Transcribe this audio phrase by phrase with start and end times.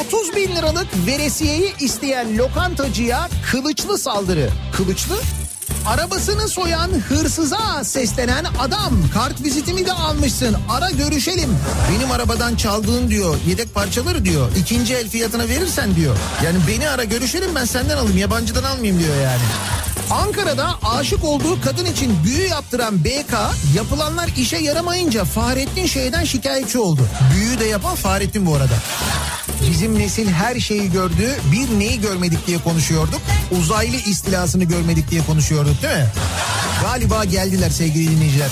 [0.00, 4.50] 30 bin liralık veresiyeyi isteyen lokantacıya kılıçlı saldırı.
[4.76, 5.16] Kılıçlı?
[5.86, 8.92] Arabasını soyan hırsıza seslenen adam.
[9.14, 10.56] Kart vizitimi de almışsın.
[10.70, 11.58] Ara görüşelim.
[11.90, 14.48] Benim arabadan çaldığın diyor yedek parçaları diyor.
[14.56, 16.16] ikinci el fiyatına verirsen diyor.
[16.44, 19.42] Yani beni ara görüşelim ben senden alayım yabancıdan almayayım diyor yani.
[20.10, 23.34] Ankara'da aşık olduğu kadın için büyü yaptıran BK
[23.76, 27.00] yapılanlar işe yaramayınca Fahrettin şeyden şikayetçi oldu.
[27.34, 28.74] Büyüyü de yapan Fahrettin bu arada.
[29.70, 31.36] Bizim nesil her şeyi gördü.
[31.52, 33.20] Bir neyi görmedik diye konuşuyorduk.
[33.50, 36.06] Uzaylı istilasını görmedik diye konuşuyorduk değil mi?
[36.82, 38.48] Galiba geldiler sevgili dinleyiciler.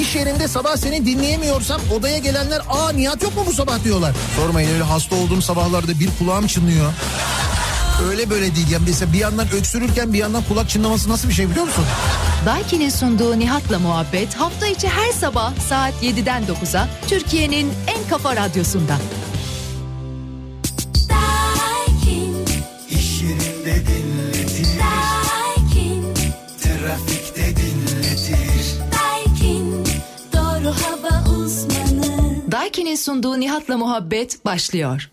[0.00, 4.12] İş yerinde sabah seni dinleyemiyorsam odaya gelenler aa Nihat yok mu bu sabah diyorlar.
[4.36, 6.92] Sormayın öyle hasta olduğum sabahlarda bir kulağım çınlıyor.
[8.08, 8.70] Öyle böyle değil.
[8.70, 11.84] Yani mesela bir yandan öksürürken bir yandan kulak çınlaması nasıl bir şey biliyor musun?
[12.46, 18.96] Daiki'nin sunduğu Nihat'la muhabbet hafta içi her sabah saat 7'den 9'a Türkiye'nin en kafa radyosunda.
[32.64, 35.10] Daiki'nin sunduğu Nihat'la muhabbet başlıyor.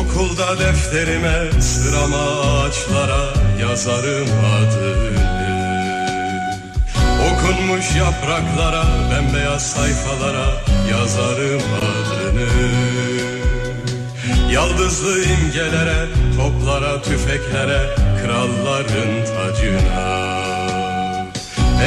[0.00, 5.25] Okulda defterime sırama ağaçlara yazarım adını
[7.32, 10.46] Okunmuş yapraklara bembeyaz sayfalara
[10.90, 12.48] yazarım adını.
[14.52, 17.80] Yaldızlı imgelere toplara tüfeklere
[18.22, 20.36] kralların tacına.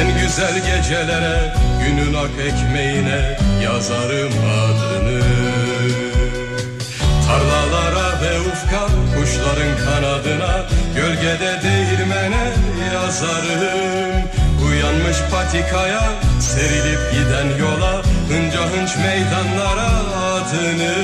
[0.00, 1.54] En güzel gecelere
[1.84, 5.22] günün ak ekmeğine yazarım adını.
[7.26, 10.66] Tarlalara ve ufka kuşların kanadına
[10.96, 12.52] Gölgede değirmene
[12.94, 14.29] yazarım
[14.90, 16.02] Uyanmış patikaya
[16.40, 20.94] serilip giden yola Hınca hınç meydanlara adını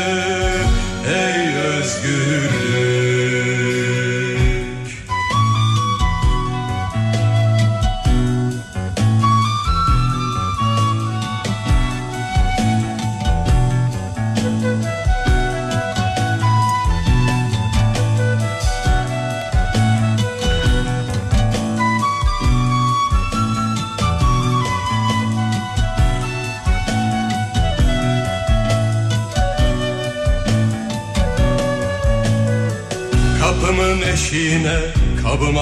[1.08, 2.56] Ey özgürlük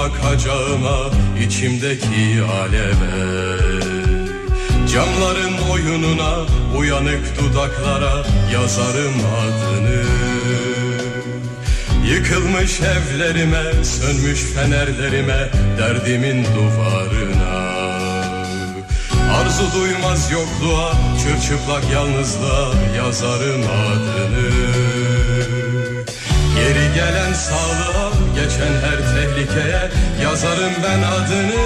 [0.04, 1.10] kabıma kacağıma,
[1.47, 3.56] içimdeki aleve
[4.92, 6.47] Camların oyununa,
[6.78, 10.04] uyanık dudaklara yazarım adını.
[12.06, 17.75] Yıkılmış evlerime, sönmüş fenerlerime, derdimin duvarına.
[19.34, 25.13] Arzu duymaz yokluğa, çırçıplak yalnızlığa yazarım adını
[26.54, 29.91] Geri gelen sağlığa, geçen her tehlikeye
[30.22, 31.62] yazarım ben adını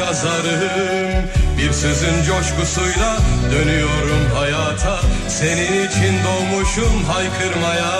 [0.00, 1.24] yazarım.
[1.58, 3.16] Bir sözün coşkusuyla
[3.52, 7.92] dönüyorum hayata, senin için doğmuşum haykırmaya.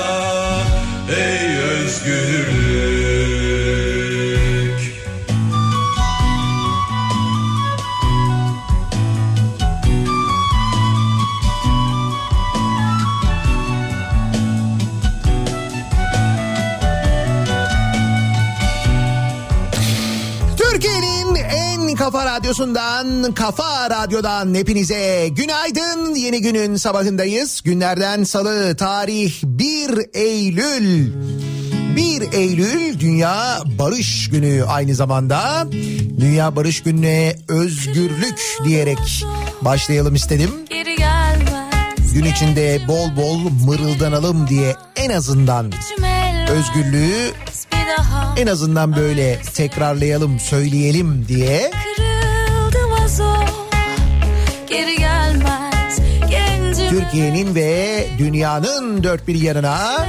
[1.17, 3.10] Ey özgürlük.
[22.51, 26.15] Radyosundan, kafa radyodan hepinize günaydın.
[26.15, 27.63] Yeni günün sabahındayız.
[27.63, 31.13] Günlerden salı tarih 1 Eylül.
[31.97, 35.67] 1 Eylül Dünya Barış Günü aynı zamanda.
[36.21, 39.25] Dünya Barış Günü'ne özgürlük diyerek
[39.61, 40.51] başlayalım istedim.
[42.15, 45.73] Gün içinde bol bol mırıldanalım diye en azından
[46.51, 47.33] özgürlüğü
[48.37, 51.71] en azından böyle tekrarlayalım, söyleyelim diye
[56.91, 60.07] Türkiye'nin ve dünyanın dört bir yanına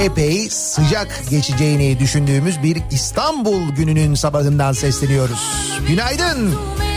[0.00, 5.40] epey sıcak geçeceğini düşündüğümüz bir İstanbul gününün sabahından sesleniyoruz.
[5.88, 6.54] Günaydın.
[6.80, 6.89] Tüm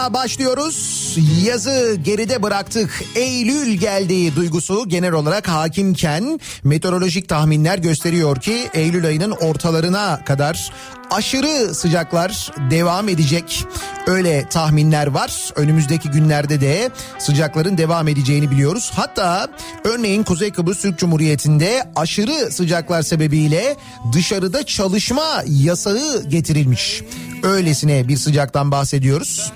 [0.00, 1.16] Başlıyoruz.
[1.44, 3.02] Yazı geride bıraktık.
[3.14, 10.72] Eylül geldiği duygusu genel olarak hakimken meteorolojik tahminler gösteriyor ki Eylül ayının ortalarına kadar
[11.10, 13.64] aşırı sıcaklar devam edecek.
[14.06, 15.52] Öyle tahminler var.
[15.56, 18.90] Önümüzdeki günlerde de sıcakların devam edeceğini biliyoruz.
[18.94, 19.48] Hatta
[19.84, 23.76] örneğin Kuzey Kıbrıs Türk Cumhuriyeti'nde aşırı sıcaklar sebebiyle
[24.12, 27.02] dışarıda çalışma yasağı getirilmiş.
[27.42, 29.52] Öylesine bir sıcaktan bahsediyoruz.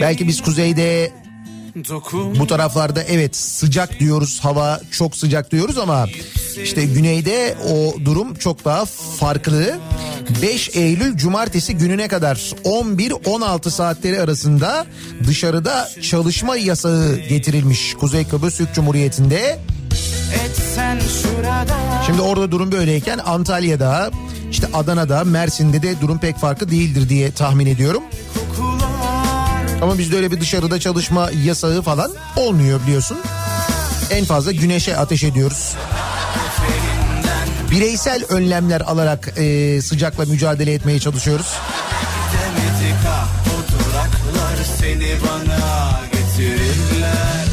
[0.00, 1.12] Belki biz kuzeyde
[2.38, 6.06] bu taraflarda evet sıcak diyoruz hava çok sıcak diyoruz ama
[6.62, 8.84] işte güneyde o durum çok daha
[9.20, 9.78] farklı.
[10.42, 14.86] 5 Eylül cumartesi gününe kadar 11-16 saatleri arasında
[15.26, 19.58] dışarıda çalışma yasağı getirilmiş Kuzey Kıbrıs Türk Cumhuriyeti'nde.
[22.06, 24.10] Şimdi orada durum böyleyken Antalya'da
[24.54, 28.02] işte Adana'da Mersin'de de durum pek farklı değildir diye tahmin ediyorum.
[29.82, 33.18] Ama bizde öyle bir dışarıda çalışma yasağı falan olmuyor biliyorsun.
[34.10, 35.74] En fazla güneşe ateş ediyoruz.
[37.70, 41.46] Bireysel önlemler alarak e, sıcakla mücadele etmeye çalışıyoruz.
[44.80, 47.46] seni bana getirirler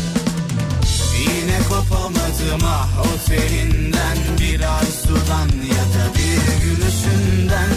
[1.20, 5.71] Yine kopamadım ah o telinden bir arzudan
[7.03, 7.70] gülüşünden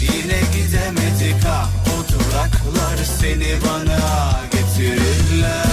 [0.00, 5.66] Yine gidemedik ah o duraklar seni bana getirirler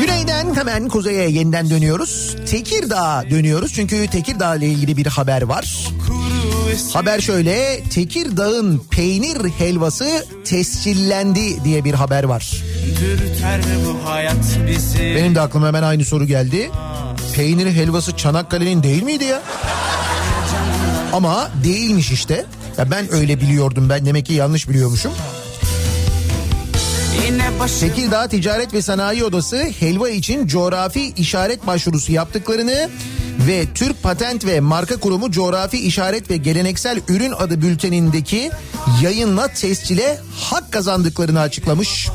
[0.00, 2.36] Güneyden hemen kuzeye yeniden dönüyoruz.
[2.50, 5.88] Tekirdağ'a dönüyoruz çünkü Tekirdağ ile ilgili bir haber var.
[6.92, 12.62] Haber şöyle Tekirdağ'ın peynir helvası tescillendi diye bir haber var.
[15.00, 16.70] Benim de aklıma hemen aynı soru geldi.
[17.34, 19.42] Peynir helvası Çanakkale'nin değil miydi ya?
[21.16, 22.44] Ama değilmiş işte.
[22.78, 25.12] Ya ben öyle biliyordum ben demek ki yanlış biliyormuşum.
[27.80, 32.90] Tekirdağ Ticaret ve Sanayi Odası helva için coğrafi işaret başvurusu yaptıklarını
[33.48, 38.50] ve Türk Patent ve Marka Kurumu coğrafi işaret ve geleneksel ürün adı bültenindeki
[39.02, 42.08] yayınla tescile hak kazandıklarını açıklamış.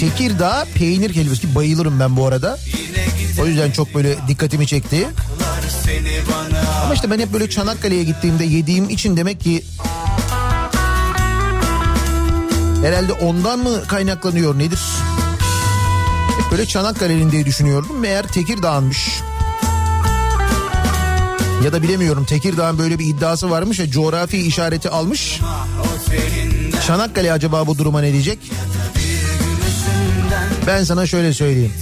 [0.00, 2.58] Tekirdağ peynir helvası ki bayılırım ben bu arada.
[3.42, 5.08] O yüzden çok böyle dikkatimi çekti.
[6.84, 9.64] Ama işte ben hep böyle Çanakkale'ye gittiğimde yediğim için demek ki
[12.84, 14.80] herhalde ondan mı kaynaklanıyor nedir?
[16.42, 17.98] Hep böyle Çanakkale'nin diye düşünüyordum.
[17.98, 19.20] Meğer Tekirdağ'ınmış.
[21.64, 25.40] Ya da bilemiyorum Tekirdağ'ın böyle bir iddiası varmış ya coğrafi işareti almış.
[26.86, 28.38] Çanakkale acaba bu duruma ne diyecek?
[30.66, 31.72] Ben sana şöyle söyleyeyim.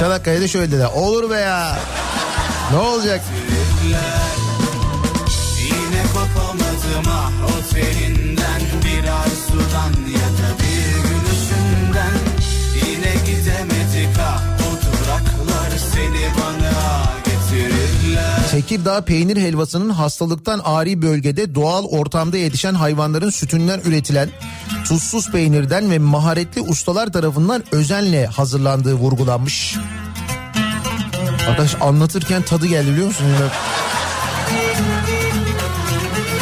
[0.00, 0.88] Çanakkale'de şöyle dediler.
[0.94, 1.78] Olur be ya.
[2.72, 3.20] Ne olacak?
[5.62, 12.18] Yine kopamadım ah o telinden bir arzudan ya da bir gülüşünden
[12.74, 17.19] Yine gidemedik ah o duraklar seni bana
[18.50, 24.30] Tekirdağ peynir helvasının hastalıktan ari bölgede doğal ortamda yetişen hayvanların sütünden üretilen
[24.88, 29.76] tuzsuz peynirden ve maharetli ustalar tarafından özenle hazırlandığı vurgulanmış.
[31.48, 33.26] Arkadaş anlatırken tadı geldi biliyor musun?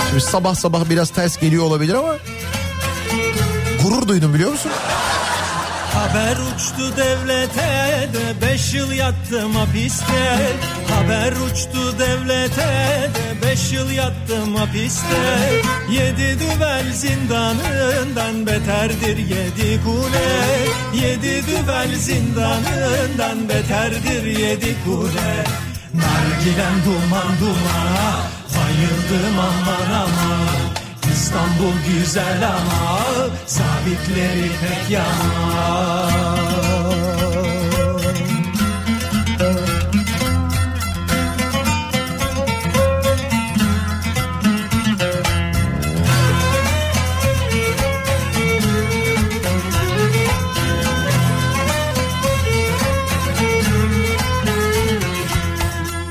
[0.09, 2.17] Şimdi sabah sabah biraz ters geliyor olabilir ama
[3.83, 4.73] gurur duydum biliyor musun?
[6.09, 10.39] Haber uçtu devlete de beş yıl yattım hapiste.
[10.89, 15.17] Haber uçtu devlete de beş yıl yattım hapiste.
[15.91, 20.29] Yedi düvel zindanından beterdir yedi kule.
[20.95, 25.45] Yedi düvel zindanından beterdir yedi kule.
[25.95, 28.17] Nargilem duman dumana
[28.57, 30.68] bayıldım aman aman
[31.29, 33.01] İstanbul güzel ama
[33.47, 36.09] sabitleri pek yaman.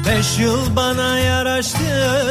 [0.06, 1.80] Beş yıl bana yaraştı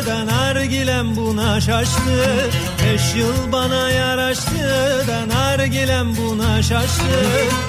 [0.07, 2.51] da nargilem buna şaştı
[2.87, 7.21] Beş yıl bana yaraştı da nargilem buna şaştı.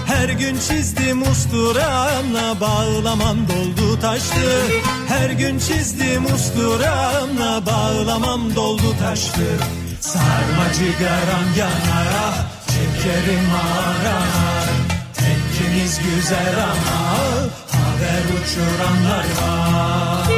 [0.06, 4.62] Her gün çizdim usturamla bağlamam doldu taştı.
[5.08, 9.48] Her gün çizdim usturamla bağlamam doldu taştı.
[10.00, 12.34] Sarmacı garam yanar
[12.68, 14.70] çekerim arar
[15.14, 17.18] Tekkimiz güzel ama
[17.72, 20.37] haber uçuranlar var.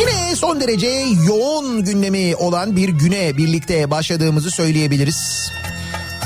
[0.00, 5.50] Yine son derece yoğun gündemi olan bir güne birlikte başladığımızı söyleyebiliriz.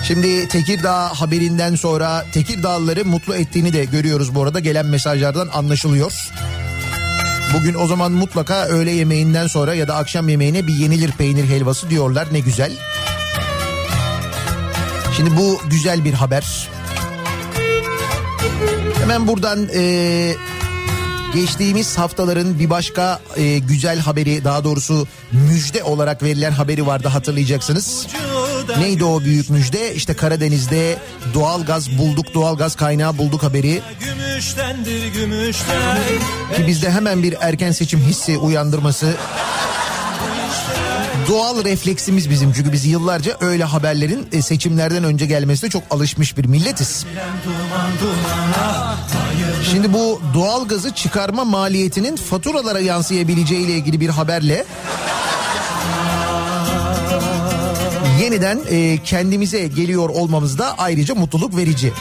[0.02, 6.33] Şimdi Tekirdağ haberinden sonra Tekirdağlıları mutlu ettiğini de görüyoruz bu arada gelen mesajlardan anlaşılıyor.
[7.55, 11.91] Bugün o zaman mutlaka öğle yemeğinden sonra ya da akşam yemeğine bir yenilir peynir helvası
[11.91, 12.73] diyorlar ne güzel.
[15.17, 16.69] Şimdi bu güzel bir haber.
[19.00, 20.35] Hemen buradan e,
[21.34, 28.06] geçtiğimiz haftaların bir başka e, güzel haberi daha doğrusu müjde olarak verilen haberi vardı hatırlayacaksınız.
[28.78, 29.94] Neydi o büyük müjde?
[29.94, 30.98] İşte Karadeniz'de
[31.34, 33.82] doğal gaz bulduk, doğal gaz kaynağı bulduk haberi.
[34.00, 35.98] Gümüştendir gümüşten.
[36.56, 39.14] Ki bizde hemen bir erken seçim hissi uyandırması
[41.29, 46.45] doğal refleksimiz bizim çünkü biz yıllarca öyle haberlerin e, seçimlerden önce gelmesine çok alışmış bir
[46.45, 47.07] milletiz.
[49.71, 54.64] Şimdi bu doğal gazı çıkarma maliyetinin faturalara yansıyabileceği ile ilgili bir haberle
[58.23, 61.93] yeniden e, kendimize geliyor olmamız da ayrıca mutluluk verici.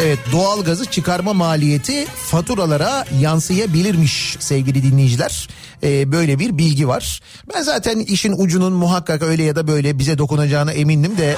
[0.00, 5.48] Evet doğal gazı çıkarma maliyeti faturalara yansıyabilirmiş sevgili dinleyiciler.
[5.82, 7.20] Ee, böyle bir bilgi var.
[7.54, 11.36] Ben zaten işin ucunun muhakkak öyle ya da böyle bize dokunacağına emindim de...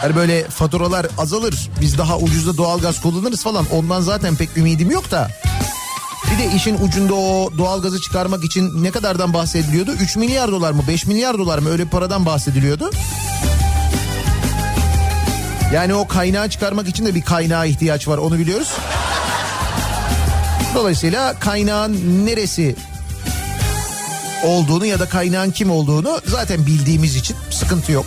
[0.00, 5.10] Hani böyle faturalar azalır biz daha ucuzda doğalgaz kullanırız falan ondan zaten pek ümidim yok
[5.10, 5.28] da.
[6.32, 9.92] Bir de işin ucunda o doğalgazı çıkarmak için ne kadardan bahsediliyordu?
[9.92, 12.90] 3 milyar dolar mı 5 milyar dolar mı öyle paradan bahsediliyordu.
[15.72, 18.68] Yani o kaynağı çıkarmak için de bir kaynağa ihtiyaç var onu biliyoruz.
[20.74, 22.76] Dolayısıyla kaynağın neresi
[24.44, 28.06] olduğunu ya da kaynağın kim olduğunu zaten bildiğimiz için sıkıntı yok.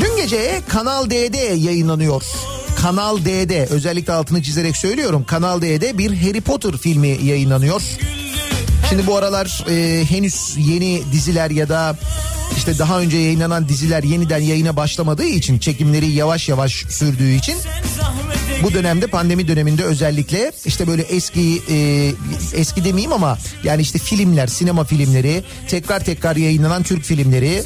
[0.00, 2.53] Dün gece Kanal D'de yayınlanıyor.
[2.84, 5.24] Kanal D'de özellikle altını çizerek söylüyorum.
[5.24, 7.82] Kanal D'de bir Harry Potter filmi yayınlanıyor.
[8.88, 11.96] Şimdi bu aralar e, henüz yeni diziler ya da
[12.56, 17.56] işte daha önce yayınlanan diziler yeniden yayına başlamadığı için çekimleri yavaş yavaş sürdüğü için
[18.62, 22.10] bu dönemde pandemi döneminde özellikle işte böyle eski e,
[22.54, 27.62] eski demeyeyim ama yani işte filmler sinema filmleri tekrar tekrar yayınlanan Türk filmleri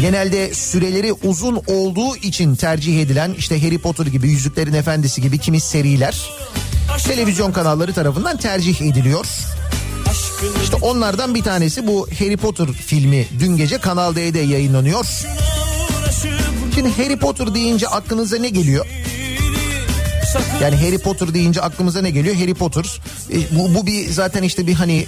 [0.00, 5.60] Genelde süreleri uzun olduğu için tercih edilen işte Harry Potter gibi Yüzüklerin Efendisi gibi kimi
[5.60, 6.30] seriler
[7.06, 9.26] televizyon kanalları tarafından tercih ediliyor.
[10.62, 15.06] İşte onlardan bir tanesi bu Harry Potter filmi dün gece Kanal D'de yayınlanıyor.
[16.74, 18.86] Şimdi Harry Potter deyince aklınıza ne geliyor?
[20.62, 22.36] Yani Harry Potter deyince aklımıza ne geliyor?
[22.36, 23.00] Harry Potter
[23.32, 25.06] e, bu, bu bir zaten işte bir hani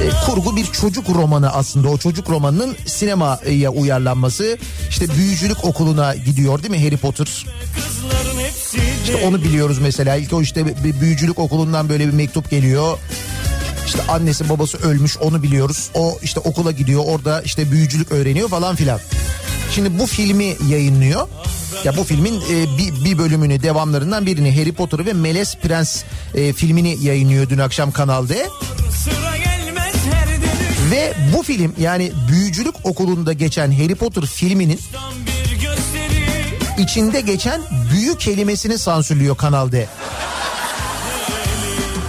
[0.00, 1.88] e, kurgu bir çocuk romanı aslında.
[1.88, 4.58] O çocuk romanının sinemaya uyarlanması
[4.90, 6.84] işte büyücülük okuluna gidiyor değil mi?
[6.84, 7.46] Harry Potter.
[9.04, 10.16] İşte onu biliyoruz mesela.
[10.16, 12.98] İlk o işte bir büyücülük okulundan böyle bir mektup geliyor.
[13.86, 15.90] İşte annesi babası ölmüş onu biliyoruz.
[15.94, 19.00] O işte okula gidiyor orada işte büyücülük öğreniyor falan filan.
[19.74, 21.28] Şimdi bu filmi yayınlıyor.
[21.84, 26.02] Ya bu filmin e, bir, bir bölümünü devamlarından birini Harry Potter ve Melez Prens
[26.34, 28.28] e, filmini yayınlıyor dün akşam Kanal
[30.90, 34.80] Ve bu film yani büyücülük okulunda geçen Harry Potter filminin
[36.78, 37.60] içinde geçen
[37.92, 39.86] büyü kelimesini sansürlüyor Kanal D.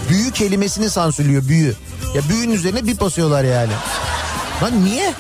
[0.10, 1.76] Büyü kelimesini sansürlüyor büyü.
[2.16, 3.72] Ya büyünün üzerine bir basıyorlar yani.
[4.64, 5.14] Lan niye?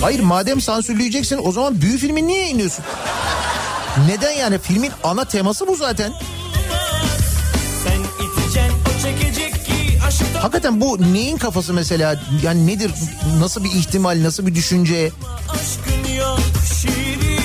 [0.00, 2.84] Hayır madem sansürleyeceksin o zaman büyü filmi niye iniyorsun?
[4.08, 6.12] Neden yani filmin ana teması bu zaten.
[10.40, 12.20] Hakikaten bu neyin kafası mesela?
[12.42, 12.90] Yani nedir?
[13.40, 14.22] Nasıl bir ihtimal?
[14.22, 15.10] Nasıl bir düşünce?
[15.48, 16.38] Aşkın yok
[16.80, 17.38] şiiri.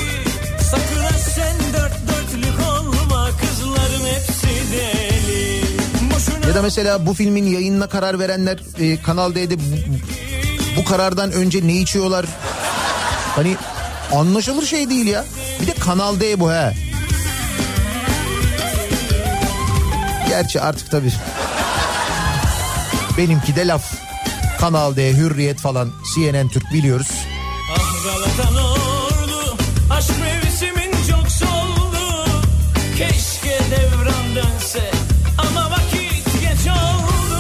[0.72, 3.30] Sakın sen dört dörtlük olma.
[3.42, 5.64] Kızların hepsi deli.
[6.14, 9.64] Boşuna ya da mesela bu filmin yayınına karar verenler e, Kanal D'de bu,
[10.78, 12.26] bu karardan önce ne içiyorlar?
[13.36, 13.56] Hani
[14.12, 15.26] anlaşılır şey değil ya.
[15.62, 16.74] Bir de Kanal D bu he.
[20.30, 21.12] Gerçi artık tabii
[23.18, 23.94] benimki de laf.
[24.60, 27.08] Kanal D Hürriyet falan CNN Türk biliyoruz.
[27.72, 27.94] Ah
[28.66, 29.58] ordu
[29.90, 32.26] Aşk mevsimin çok soldu.
[32.98, 34.92] Keşke devran dönse
[35.38, 37.40] Ama vakit geç oldu.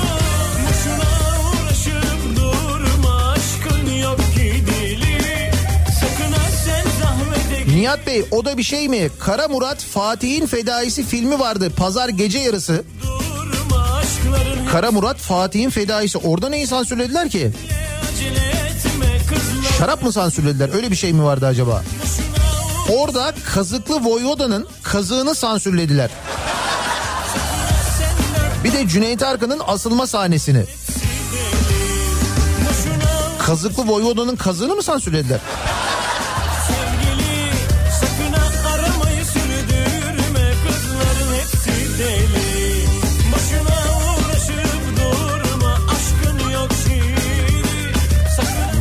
[0.63, 1.09] Boşuna
[1.49, 5.51] uğraşıp durma Aşkın yok ki dili
[5.99, 9.09] Sakın ha sen zahmete Nihat Bey o da bir şey mi?
[9.19, 11.71] Kara Murat Fatih'in Fedaisi filmi vardı.
[11.77, 12.83] Pazar gece yarısı.
[14.73, 17.51] Kara Murat Fatih'in Fedaisi orada neyi sansürlediler ki?
[19.77, 21.83] Şarap mı sansürlediler öyle bir şey mi vardı acaba?
[22.89, 26.11] Orada kazıklı Voyvoda'nın kazığını sansürlediler.
[28.63, 30.65] Bir de Cüneyt Arkın'ın asılma sahnesini.
[33.39, 35.39] Kazıklı Voyvoda'nın kazığını mı sansürlediler?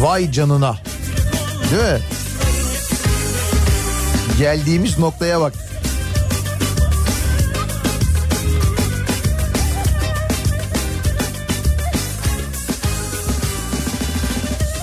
[0.02, 0.76] Vay canına.
[1.70, 2.00] Değil mi?
[4.38, 5.52] Geldiğimiz noktaya bak.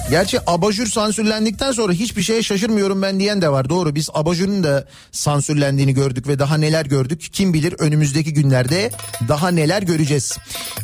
[0.10, 3.70] Gerçi abajur sansürlendikten sonra hiçbir şeye şaşırmıyorum ben diyen de var.
[3.70, 7.30] Doğru biz abajurun da sansürlendiğini gördük ve daha neler gördük.
[7.34, 8.92] Kim bilir önümüzdeki günlerde
[9.28, 10.38] daha neler göreceğiz.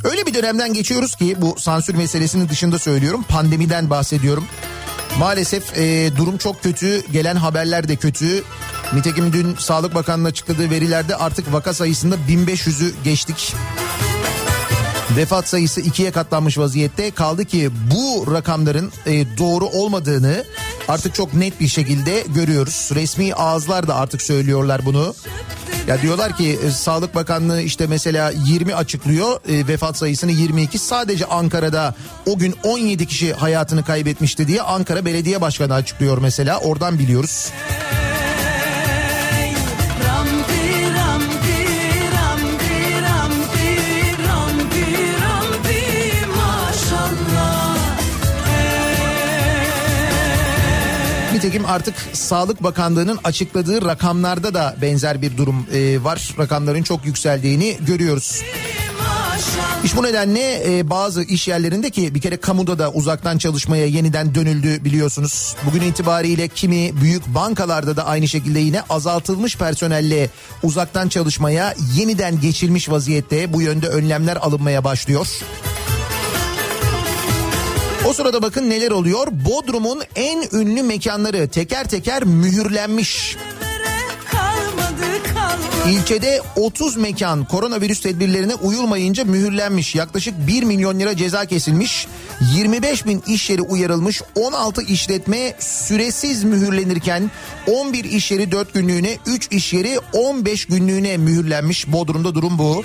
[0.04, 3.26] Öyle bir dönemden geçiyoruz ki bu sansür meselesinin dışında söylüyorum.
[3.30, 4.46] Pandemiden bahsediyorum.
[5.20, 7.12] Maalesef e, durum çok kötü.
[7.12, 8.44] Gelen haberler de kötü.
[8.94, 13.54] Nitekim dün Sağlık Bakanlığı açıkladığı verilerde artık vaka sayısında 1500'ü geçtik.
[15.10, 17.12] Vefat sayısı ikiye katlanmış vaziyette.
[17.12, 20.44] Kaldı ki bu rakamların e, doğru olmadığını
[20.88, 22.90] artık çok net bir şekilde görüyoruz.
[22.96, 25.16] Resmi ağızlar da artık söylüyorlar bunu.
[25.88, 31.26] Ya diyorlar ki e, Sağlık Bakanlığı işte mesela 20 açıklıyor e, vefat sayısını 22 sadece
[31.26, 37.50] Ankara'da o gün 17 kişi hayatını kaybetmişti diye Ankara Belediye Başkanı açıklıyor mesela oradan biliyoruz.
[51.46, 56.36] Nitekim artık Sağlık Bakanlığı'nın açıkladığı rakamlarda da benzer bir durum e, var.
[56.40, 58.42] Rakamların çok yükseldiğini görüyoruz.
[59.84, 64.36] İş bu nedenle e, bazı iş yerlerinde ki bir kere kamuda da uzaktan çalışmaya yeniden
[64.36, 65.56] dönüldü biliyorsunuz.
[65.66, 70.30] Bugün itibariyle kimi büyük bankalarda da aynı şekilde yine azaltılmış personelle
[70.64, 75.28] uzaktan çalışmaya yeniden geçilmiş vaziyette bu yönde önlemler alınmaya başlıyor.
[78.10, 79.28] O sırada bakın neler oluyor.
[79.32, 83.38] Bodrum'un en ünlü mekanları teker teker mühürlenmiş.
[85.90, 89.96] İlçede 30 mekan koronavirüs tedbirlerine uyulmayınca mühürlenmiş.
[89.96, 92.08] Yaklaşık 1 milyon lira ceza kesilmiş.
[92.56, 94.22] 25 bin iş yeri uyarılmış.
[94.36, 97.32] 16 işletme süresiz mühürlenirken
[97.68, 101.88] 11 iş yeri 4 günlüğüne 3 iş yeri 15 günlüğüne mühürlenmiş.
[101.88, 102.84] Bodrum'da durum bu.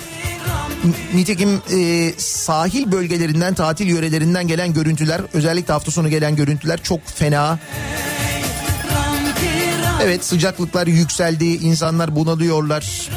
[1.13, 7.59] Nitekim e, sahil bölgelerinden tatil yörelerinden gelen görüntüler özellikle hafta sonu gelen görüntüler çok fena.
[10.03, 13.09] Evet sıcaklıklar yükseldi insanlar bunalıyorlar.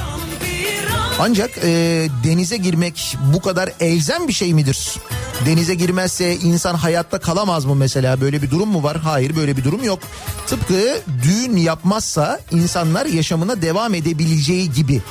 [1.19, 4.95] Ancak e, denize girmek bu kadar elzem bir şey midir?
[5.47, 8.21] Denize girmezse insan hayatta kalamaz mı mesela?
[8.21, 8.97] Böyle bir durum mu var?
[8.97, 9.99] Hayır böyle bir durum yok.
[10.47, 15.03] Tıpkı düğün yapmazsa insanlar yaşamına devam edebileceği gibi.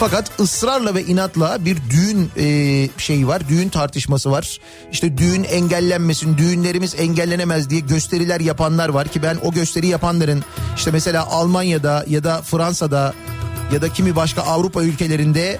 [0.00, 4.58] Fakat ısrarla ve inatla bir düğün e, şeyi var, düğün tartışması var.
[4.92, 10.44] İşte düğün engellenmesin, düğünlerimiz engellenemez diye gösteriler yapanlar var ki ben o gösteri yapanların
[10.76, 13.14] işte mesela Almanya'da ya da Fransa'da
[13.72, 15.58] ya da kimi başka Avrupa ülkelerinde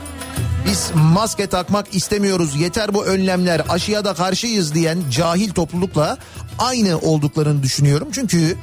[0.67, 6.19] biz maske takmak istemiyoruz yeter bu önlemler aşıya da karşıyız diyen cahil toplulukla
[6.59, 8.09] aynı olduklarını düşünüyorum.
[8.13, 8.57] Çünkü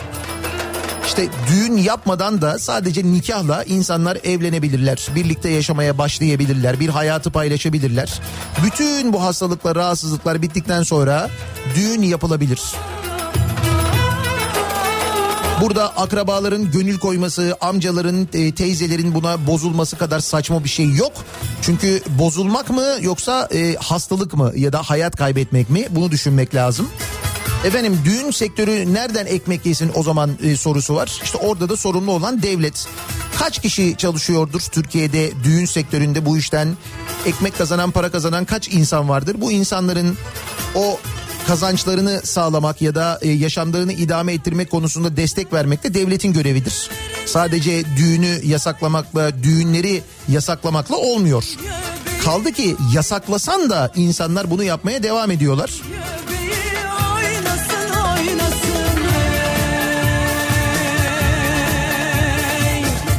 [1.06, 5.08] İşte düğün yapmadan da sadece nikahla insanlar evlenebilirler.
[5.16, 6.80] Birlikte yaşamaya başlayabilirler.
[6.80, 8.20] Bir hayatı paylaşabilirler.
[8.64, 11.30] Bütün bu hastalıklar, rahatsızlıklar bittikten sonra
[11.76, 12.62] düğün yapılabilir.
[15.62, 21.14] Burada akrabaların gönül koyması, amcaların, e, teyzelerin buna bozulması kadar saçma bir şey yok.
[21.62, 26.90] Çünkü bozulmak mı yoksa e, hastalık mı ya da hayat kaybetmek mi bunu düşünmek lazım.
[27.66, 31.20] Efendim düğün sektörü nereden ekmek yesin o zaman e, sorusu var.
[31.24, 32.88] İşte orada da sorumlu olan devlet.
[33.40, 36.78] Kaç kişi çalışıyordur Türkiye'de düğün sektöründe bu işten
[37.26, 39.36] ekmek kazanan para kazanan kaç insan vardır?
[39.40, 40.18] Bu insanların
[40.76, 41.00] o
[41.48, 46.90] kazançlarını sağlamak ya da e, yaşamlarını idame ettirmek konusunda destek vermek de devletin görevidir.
[47.26, 51.46] Sadece düğünü yasaklamakla, düğünleri yasaklamakla olmuyor.
[52.24, 55.72] Kaldı ki yasaklasan da insanlar bunu yapmaya devam ediyorlar.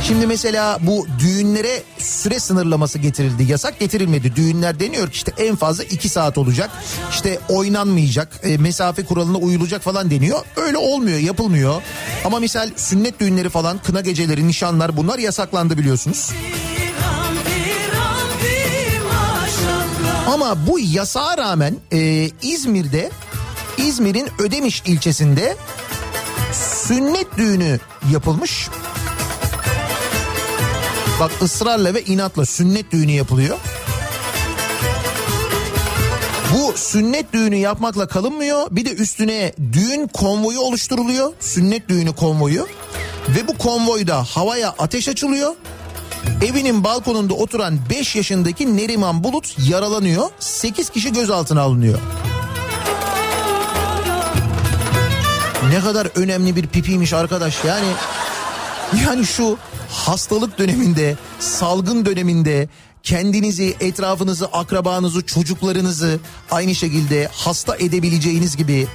[0.06, 3.42] Şimdi mesela bu düğünlere süre sınırlaması getirildi.
[3.44, 4.36] Yasak getirilmedi.
[4.36, 6.70] Düğünler deniyor ki işte en fazla iki saat olacak.
[7.10, 10.38] İşte oynanmayacak, e, mesafe kuralına uyulacak falan deniyor.
[10.56, 11.82] Öyle olmuyor, yapılmıyor.
[12.24, 16.30] Ama misal sünnet düğünleri falan, kına geceleri, nişanlar bunlar yasaklandı biliyorsunuz.
[20.32, 23.10] Ama bu yasağa rağmen e, İzmir'de,
[23.78, 25.56] İzmir'in Ödemiş ilçesinde
[26.52, 27.78] sünnet düğünü
[28.12, 28.68] yapılmış.
[31.20, 33.56] Bak ısrarla ve inatla sünnet düğünü yapılıyor.
[36.54, 38.66] Bu sünnet düğünü yapmakla kalınmıyor.
[38.70, 41.32] Bir de üstüne düğün konvoyu oluşturuluyor.
[41.40, 42.66] Sünnet düğünü konvoyu.
[43.28, 45.54] Ve bu konvoyda havaya ateş açılıyor.
[46.44, 50.30] Evinin balkonunda oturan 5 yaşındaki Neriman Bulut yaralanıyor.
[50.38, 51.98] 8 kişi gözaltına alınıyor.
[55.70, 57.88] Ne kadar önemli bir pipiymiş arkadaş yani.
[59.04, 59.58] Yani şu
[59.90, 62.68] hastalık döneminde, salgın döneminde
[63.02, 66.18] kendinizi, etrafınızı, akrabanızı, çocuklarınızı
[66.50, 68.86] aynı şekilde hasta edebileceğiniz gibi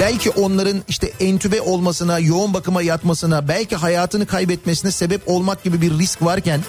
[0.00, 5.98] belki onların işte entübe olmasına, yoğun bakıma yatmasına, belki hayatını kaybetmesine sebep olmak gibi bir
[5.98, 6.60] risk varken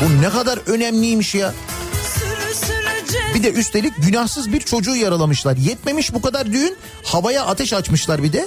[0.00, 1.54] bu ne kadar önemliymiş ya.
[3.34, 5.56] Bir de üstelik günahsız bir çocuğu yaralamışlar.
[5.56, 8.46] Yetmemiş bu kadar düğün, havaya ateş açmışlar bir de.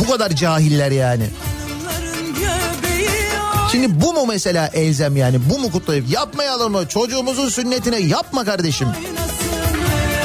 [0.00, 1.24] Bu kadar cahiller yani.
[3.72, 8.88] Şimdi bu mu mesela elzem yani bu mu kutlayıp yapmayalım mı çocuğumuzun sünnetine yapma kardeşim.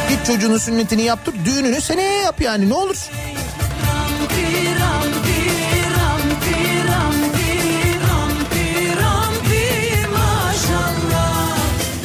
[0.10, 2.96] Git çocuğunun sünnetini yaptır düğününü seneye yap yani ne olur.
[4.80, 5.17] Rampi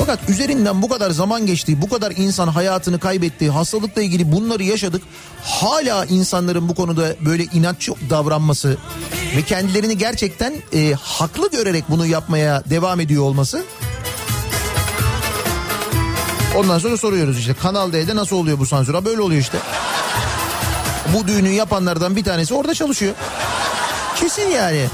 [0.06, 5.02] Fakat üzerinden bu kadar zaman geçti bu kadar insan hayatını kaybetti hastalıkla ilgili bunları yaşadık.
[5.42, 8.76] Hala insanların bu konuda böyle inatçı davranması
[9.36, 13.64] ve kendilerini gerçekten e, haklı görerek bunu yapmaya devam ediyor olması
[16.56, 18.94] Ondan sonra soruyoruz işte Kanal D'de nasıl oluyor bu sansür?
[18.94, 19.58] Ha böyle oluyor işte.
[21.14, 23.14] Bu düğünü yapanlardan bir tanesi orada çalışıyor.
[24.16, 24.86] Kesin yani.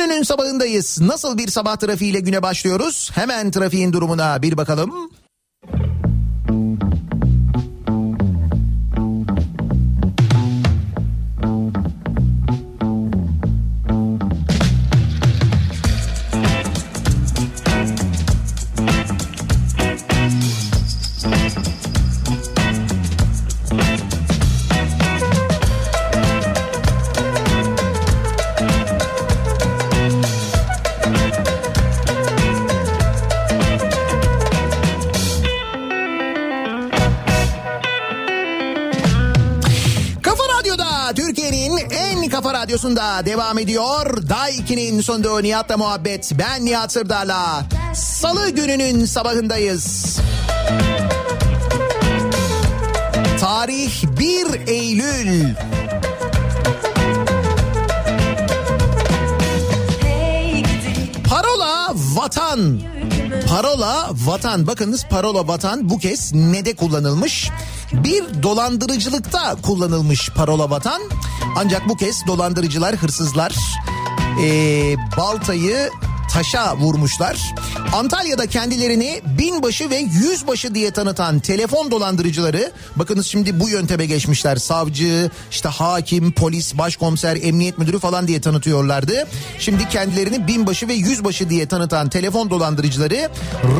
[0.00, 1.00] Gününün sabahındayız.
[1.00, 3.10] Nasıl bir sabah trafiğiyle güne başlıyoruz?
[3.14, 5.10] Hemen trafiğin durumuna bir bakalım.
[43.26, 44.28] Devam ediyor.
[44.28, 46.32] Daiki'nin sonunda Nihat'la muhabbet.
[46.38, 47.64] Ben Nihat Sırdar'la.
[47.94, 50.18] Salı gününün sabahındayız.
[53.40, 55.54] Tarih 1 Eylül.
[61.28, 62.80] Parola vatan.
[63.48, 64.66] Parola vatan.
[64.66, 67.50] Bakınız parola vatan bu kez ne de kullanılmış?
[67.92, 71.02] Bir dolandırıcılıkta kullanılmış parola vatan.
[71.56, 73.54] Ancak bu kez dolandırıcılar, hırsızlar
[74.40, 75.90] eee, baltayı
[76.32, 77.54] taşa vurmuşlar.
[77.92, 84.56] Antalya'da kendilerini binbaşı ve yüzbaşı diye tanıtan telefon dolandırıcıları bakınız şimdi bu yönteme geçmişler.
[84.56, 89.28] Savcı, işte hakim, polis, başkomiser, emniyet müdürü falan diye tanıtıyorlardı.
[89.58, 93.30] Şimdi kendilerini binbaşı ve yüzbaşı diye tanıtan telefon dolandırıcıları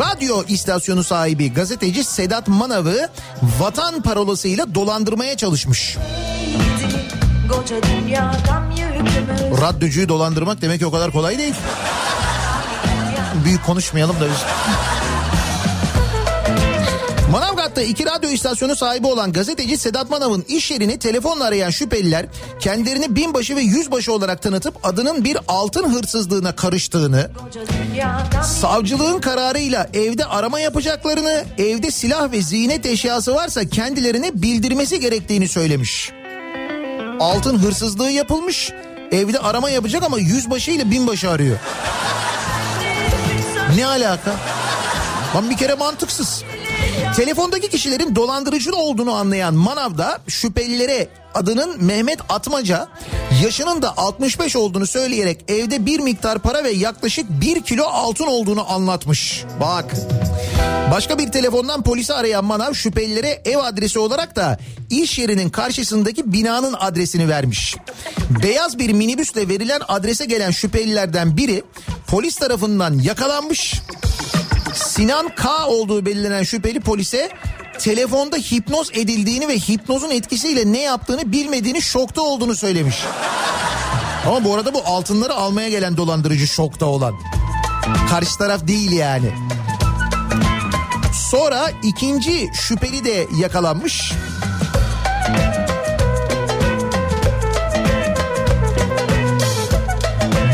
[0.01, 3.09] radyo istasyonu sahibi gazeteci Sedat Manav'ı
[3.61, 5.97] vatan parolasıyla dolandırmaya çalışmış.
[9.61, 11.55] Radyocuyu dolandırmak demek ki o kadar kolay değil.
[13.45, 14.45] Büyük konuşmayalım da biz.
[17.31, 22.27] Manavgat'ta iki radyo istasyonu sahibi olan gazeteci Sedat Manav'ın iş yerini telefonla arayan şüpheliler
[22.61, 27.31] kendilerini binbaşı ve yüzbaşı olarak tanıtıp adının bir altın hırsızlığına karıştığını,
[28.43, 36.20] savcılığın kararıyla evde arama yapacaklarını, evde silah ve ziynet eşyası varsa kendilerine bildirmesi gerektiğini söylemiş.
[37.21, 38.73] Altın hırsızlığı yapılmış,
[39.13, 41.59] evde arama yapacak ama yüzbaşı ile binbaşı arıyor.
[43.77, 44.35] Ne alaka?
[45.37, 46.45] Lan bir kere mantıksız.
[47.17, 52.89] Telefondaki kişilerin dolandırıcı olduğunu anlayan Manav'da şüphelilere adının Mehmet Atmaca
[53.43, 58.73] yaşının da 65 olduğunu söyleyerek evde bir miktar para ve yaklaşık 1 kilo altın olduğunu
[58.73, 59.45] anlatmış.
[59.61, 59.95] Bak.
[60.91, 64.59] Başka bir telefondan polisi arayan Manav şüphelilere ev adresi olarak da
[64.91, 67.77] iş yerinin karşısındaki binanın adresini vermiş.
[68.43, 71.63] Beyaz bir minibüsle verilen adrese gelen şüphelilerden biri
[72.07, 73.75] polis tarafından yakalanmış.
[74.75, 77.31] Sinan K olduğu belirlenen şüpheli polise
[77.79, 82.97] telefonda hipnoz edildiğini ve hipnozun etkisiyle ne yaptığını bilmediğini şokta olduğunu söylemiş.
[84.27, 87.15] Ama bu arada bu altınları almaya gelen dolandırıcı şokta olan.
[88.11, 89.33] Karşı taraf değil yani.
[91.31, 94.13] Sonra ikinci şüpheli de yakalanmış.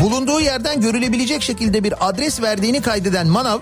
[0.01, 3.59] Bulunduğu yerden görülebilecek şekilde bir adres verdiğini kaydeden Manav,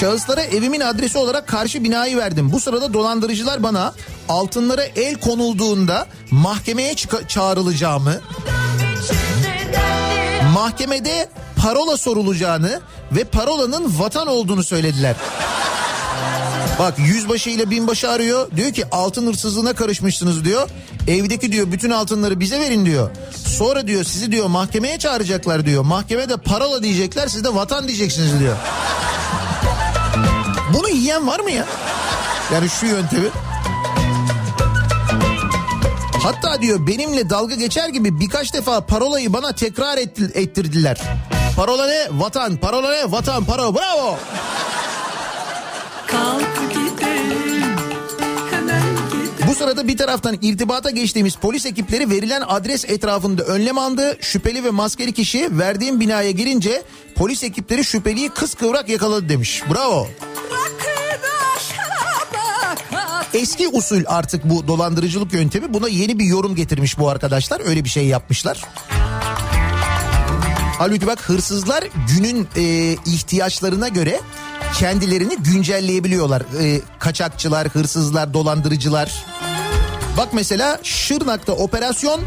[0.00, 2.52] şahıslara evimin adresi olarak karşı binayı verdim.
[2.52, 3.94] Bu sırada dolandırıcılar bana
[4.28, 6.94] altınlara el konulduğunda mahkemeye
[7.28, 8.20] çağrılacağımı,
[10.54, 11.28] mahkemede
[11.62, 12.80] parola sorulacağını
[13.12, 15.16] ve parolanın vatan olduğunu söylediler.
[16.78, 18.50] Bak yüzbaşı ile binbaşı arıyor.
[18.56, 20.68] Diyor ki altın hırsızlığına karışmışsınız diyor.
[21.08, 23.10] Evdeki diyor bütün altınları bize verin diyor.
[23.46, 25.82] Sonra diyor sizi diyor mahkemeye çağıracaklar diyor.
[25.82, 28.56] Mahkemede parola diyecekler siz de vatan diyeceksiniz diyor.
[30.74, 31.66] Bunu yiyen var mı ya?
[32.54, 33.28] Yani şu yöntemi.
[36.22, 41.00] Hatta diyor benimle dalga geçer gibi birkaç defa parolayı bana tekrar etti- ettirdiler.
[41.56, 42.08] Parola ne?
[42.10, 42.56] Vatan.
[42.56, 43.12] Parola ne?
[43.12, 43.44] Vatan.
[43.44, 43.74] Parola.
[43.74, 44.18] Bravo.
[49.48, 54.16] Bu sırada bir taraftan irtibata geçtiğimiz polis ekipleri verilen adres etrafında önlem aldı.
[54.20, 56.82] Şüpheli ve maskeli kişi verdiğim binaya girince
[57.14, 59.62] polis ekipleri şüpheliyi kıskıvrak yakaladı demiş.
[59.70, 60.08] Bravo.
[63.34, 65.74] Eski usul artık bu dolandırıcılık yöntemi.
[65.74, 67.62] Buna yeni bir yorum getirmiş bu arkadaşlar.
[67.64, 68.62] Öyle bir şey yapmışlar.
[70.78, 72.62] Halbuki bak hırsızlar günün e,
[73.06, 74.20] ihtiyaçlarına göre
[74.78, 76.42] kendilerini güncelleyebiliyorlar.
[76.62, 79.24] E, kaçakçılar, hırsızlar, dolandırıcılar.
[80.16, 82.20] Bak mesela Şırnak'ta operasyon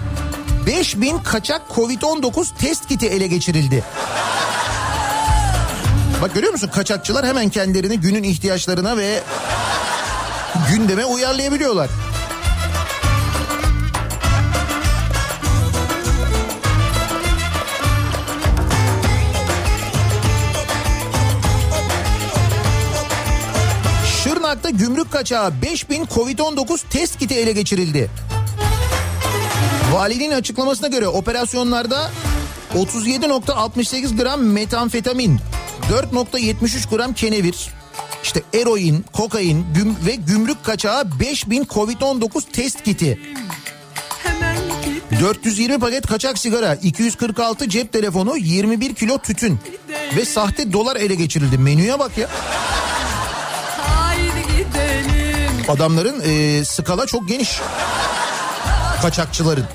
[0.65, 3.83] 5000 kaçak Covid-19 test kiti ele geçirildi.
[6.21, 9.23] Bak görüyor musun kaçakçılar hemen kendilerini günün ihtiyaçlarına ve
[10.69, 11.89] gündeme uyarlayabiliyorlar.
[24.67, 28.09] Şırnak'ta gümrük kaçağı 5000 Covid-19 test kiti ele geçirildi.
[29.93, 32.11] Valinin açıklamasına göre operasyonlarda
[32.75, 35.39] 37.68 gram metamfetamin,
[35.91, 37.69] 4.73 gram kenevir,
[38.23, 43.19] işte eroin, kokain güm ve gümrük kaçağı 5000 Covid-19 test kiti.
[44.23, 49.59] Hemen gidelim 420 paket kaçak sigara, 246 cep telefonu, 21 kilo tütün
[50.17, 51.57] ve sahte dolar ele geçirildi.
[51.57, 52.29] Menüye bak ya.
[55.67, 57.59] Adamların e, skala çok geniş.
[59.01, 59.65] Kaçakçıların.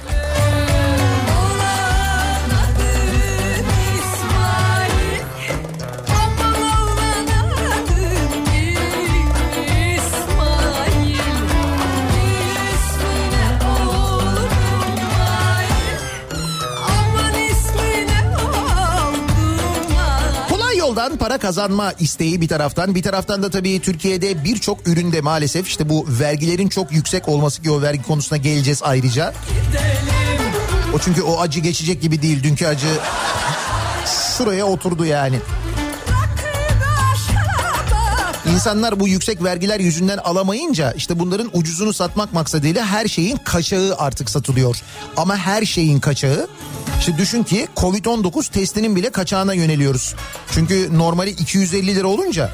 [21.02, 25.88] Yoldan para kazanma isteği bir taraftan bir taraftan da tabii Türkiye'de birçok üründe maalesef işte
[25.88, 29.32] bu vergilerin çok yüksek olması ki o vergi konusuna geleceğiz ayrıca.
[30.94, 32.86] O çünkü o acı geçecek gibi değil dünkü acı
[34.38, 35.38] şuraya oturdu yani.
[38.52, 44.30] İnsanlar bu yüksek vergiler yüzünden alamayınca işte bunların ucuzunu satmak maksadıyla her şeyin kaçağı artık
[44.30, 44.76] satılıyor.
[45.16, 46.48] Ama her şeyin kaçağı
[47.02, 50.14] işte düşün ki Covid-19 testinin bile kaçağına yöneliyoruz.
[50.50, 52.50] Çünkü normali 250 lira olunca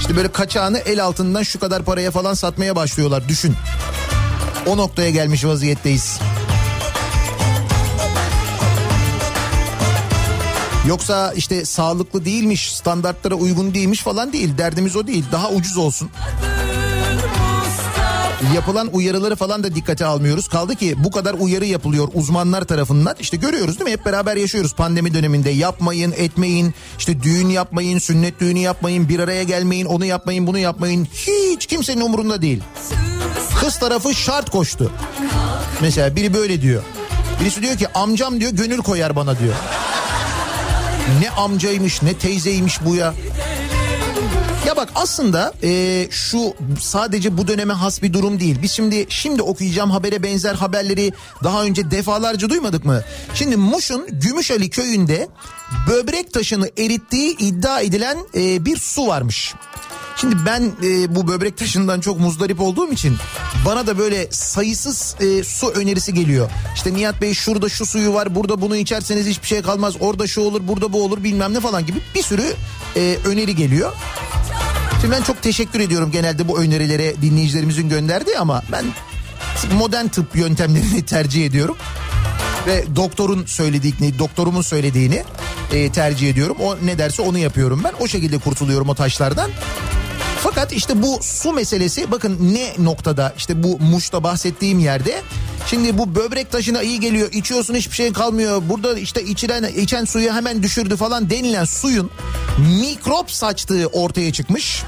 [0.00, 3.54] işte böyle kaçağını el altından şu kadar paraya falan satmaya başlıyorlar düşün.
[4.66, 6.18] O noktaya gelmiş vaziyetteyiz.
[10.88, 14.58] Yoksa işte sağlıklı değilmiş, standartlara uygun değilmiş falan değil.
[14.58, 15.24] Derdimiz o değil.
[15.32, 16.10] Daha ucuz olsun.
[18.52, 20.48] Yapılan uyarıları falan da dikkate almıyoruz.
[20.48, 23.16] Kaldı ki bu kadar uyarı yapılıyor uzmanlar tarafından.
[23.20, 23.92] İşte görüyoruz değil mi?
[23.92, 25.50] Hep beraber yaşıyoruz pandemi döneminde.
[25.50, 26.74] Yapmayın, etmeyin.
[26.98, 31.04] İşte düğün yapmayın, sünnet düğünü yapmayın, bir araya gelmeyin, onu yapmayın, bunu yapmayın.
[31.04, 32.62] Hiç kimsenin umurunda değil.
[33.60, 34.92] Kız tarafı şart koştu.
[35.80, 36.82] Mesela biri böyle diyor.
[37.40, 39.54] Birisi diyor ki amcam diyor gönül koyar bana diyor.
[41.20, 43.14] Ne amcaymış ne teyzeymiş bu ya.
[44.66, 48.62] Ya bak aslında e, şu sadece bu döneme has bir durum değil.
[48.62, 51.12] Biz şimdi şimdi okuyacağım habere benzer haberleri
[51.44, 53.02] daha önce defalarca duymadık mı?
[53.34, 55.28] Şimdi Muş'un Gümüşali köyünde
[55.88, 59.54] böbrek taşını erittiği iddia edilen e, bir su varmış.
[60.24, 63.16] Şimdi ben e, bu böbrek taşından çok muzdarip olduğum için
[63.66, 66.50] bana da böyle sayısız e, su önerisi geliyor.
[66.74, 69.94] İşte Nihat Bey şurada şu suyu var burada bunu içerseniz hiçbir şey kalmaz.
[70.00, 72.54] Orada şu olur burada bu olur bilmem ne falan gibi bir sürü
[72.96, 73.92] e, öneri geliyor.
[75.00, 78.84] Şimdi ben çok teşekkür ediyorum genelde bu önerilere dinleyicilerimizin gönderdiği ama ben
[79.72, 81.76] modern tıp yöntemlerini tercih ediyorum.
[82.66, 85.22] Ve doktorun söylediğini, doktorumun söylediğini
[85.72, 86.56] e, tercih ediyorum.
[86.60, 87.92] O ne derse onu yapıyorum ben.
[88.00, 89.50] O şekilde kurtuluyorum o taşlardan.
[90.44, 95.22] Fakat işte bu su meselesi bakın ne noktada işte bu Muş'ta bahsettiğim yerde
[95.66, 100.32] şimdi bu böbrek taşına iyi geliyor içiyorsun hiçbir şey kalmıyor burada işte içilen içen suyu
[100.32, 102.10] hemen düşürdü falan denilen suyun
[102.80, 104.82] mikrop saçtığı ortaya çıkmış.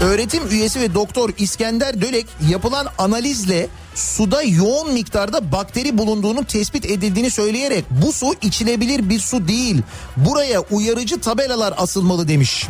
[0.00, 7.30] Öğretim üyesi ve doktor İskender Dölek yapılan analizle suda yoğun miktarda bakteri bulunduğunu tespit edildiğini
[7.30, 9.82] söyleyerek bu su içilebilir bir su değil.
[10.16, 12.66] Buraya uyarıcı tabelalar asılmalı demiş.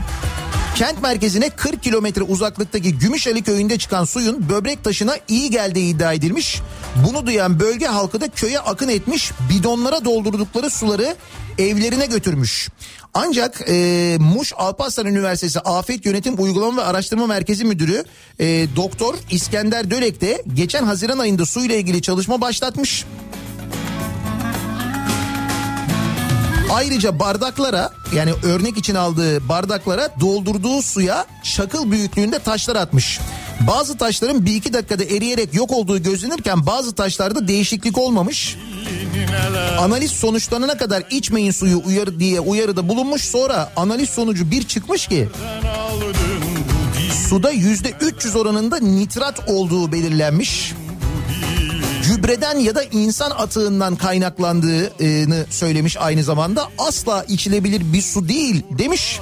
[0.77, 6.61] Kent merkezine 40 kilometre uzaklıktaki Gümüşali köyünde çıkan suyun böbrek taşına iyi geldiği iddia edilmiş.
[7.07, 11.17] Bunu duyan bölge halkı da köye akın etmiş bidonlara doldurdukları suları
[11.59, 12.69] evlerine götürmüş.
[13.15, 18.05] Ancak e, Muş Alparslan Üniversitesi Afet Yönetim Uygulama ve Araştırma Merkezi Müdürü
[18.39, 23.05] e, Doktor İskender Dölek de geçen Haziran ayında suyla ilgili çalışma başlatmış.
[26.71, 33.21] Ayrıca bardaklara yani örnek için aldığı bardaklara doldurduğu suya çakıl büyüklüğünde taşlar atmış.
[33.61, 38.57] Bazı taşların bir iki dakikada eriyerek yok olduğu gözlenirken bazı taşlarda değişiklik olmamış.
[39.79, 45.29] Analiz sonuçlanana kadar içmeyin suyu uyarı diye uyarıda bulunmuş sonra analiz sonucu bir çıkmış ki
[47.29, 50.75] suda yüzde 300 oranında nitrat olduğu belirlenmiş.
[52.17, 59.21] Gübreden ya da insan atığından kaynaklandığını söylemiş aynı zamanda asla içilebilir bir su değil demiş.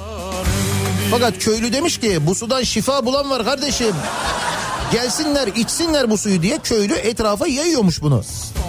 [1.11, 3.95] Fakat köylü demiş ki bu sudan şifa bulan var kardeşim.
[4.91, 8.23] Gelsinler içsinler bu suyu diye köylü etrafa yayıyormuş bunu.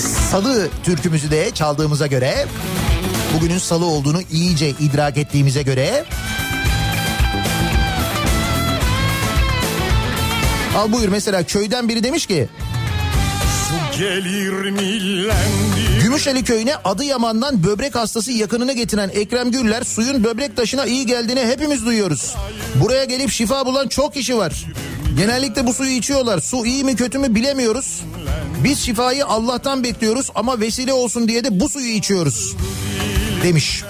[0.00, 2.46] Salı türkümüzü de çaldığımıza göre
[3.36, 6.04] bugünün salı olduğunu iyice idrak ettiğimize göre
[10.76, 12.48] Al buyur mesela köyden biri demiş ki
[16.02, 21.86] Gümüşeli köyüne Adıyaman'dan böbrek hastası yakınını getiren Ekrem Güller suyun böbrek taşına iyi geldiğini hepimiz
[21.86, 22.34] duyuyoruz.
[22.74, 24.64] Buraya gelip şifa bulan çok kişi var.
[25.18, 26.40] Genellikle bu suyu içiyorlar.
[26.40, 28.02] Su iyi mi kötü mü bilemiyoruz.
[28.64, 32.56] Biz şifayı Allah'tan bekliyoruz ama vesile olsun diye de bu suyu içiyoruz.
[33.42, 33.84] Demiş.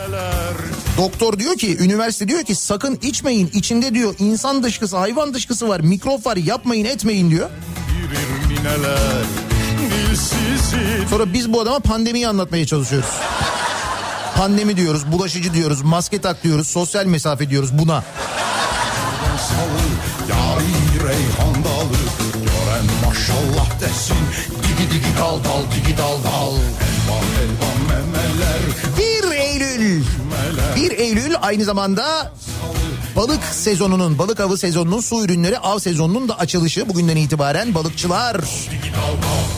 [0.96, 5.80] Doktor diyor ki üniversite diyor ki sakın içmeyin içinde diyor insan dışkısı hayvan dışkısı var
[5.80, 7.50] mikrop var yapmayın etmeyin diyor.
[11.10, 13.10] Sonra biz bu adama pandemiyi anlatmaya çalışıyoruz.
[14.36, 18.04] Pandemi diyoruz, bulaşıcı diyoruz, maske tak diyoruz, sosyal mesafe diyoruz buna.
[21.08, 21.98] Reyhan dalı
[22.34, 24.16] Gören maşallah desin.
[24.62, 26.54] Digi digi dal dal digi dal dal.
[26.88, 28.60] Elvan elvan memeler.
[29.30, 30.04] 1 Eylül.
[30.76, 32.32] 1 Eylül aynı zamanda
[33.18, 36.88] balık sezonunun, balık avı sezonunun, su ürünleri av sezonunun da açılışı.
[36.88, 38.40] Bugünden itibaren balıkçılar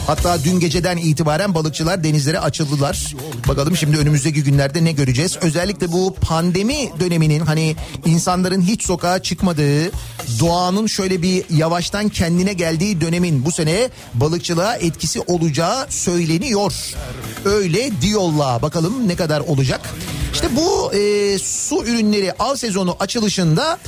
[0.07, 3.15] Hatta dün geceden itibaren balıkçılar denizlere açıldılar.
[3.49, 5.37] Bakalım şimdi önümüzdeki günlerde ne göreceğiz?
[5.43, 9.91] Özellikle bu pandemi döneminin hani insanların hiç sokağa çıkmadığı,
[10.41, 16.73] doğanın şöyle bir yavaştan kendine geldiği dönemin bu sene balıkçılığa etkisi olacağı söyleniyor.
[17.45, 18.63] Öyle diyorlar.
[18.63, 19.81] Bakalım ne kadar olacak?
[20.33, 22.97] İşte bu e, su ürünleri av sezonu
[23.51, 23.79] açılışında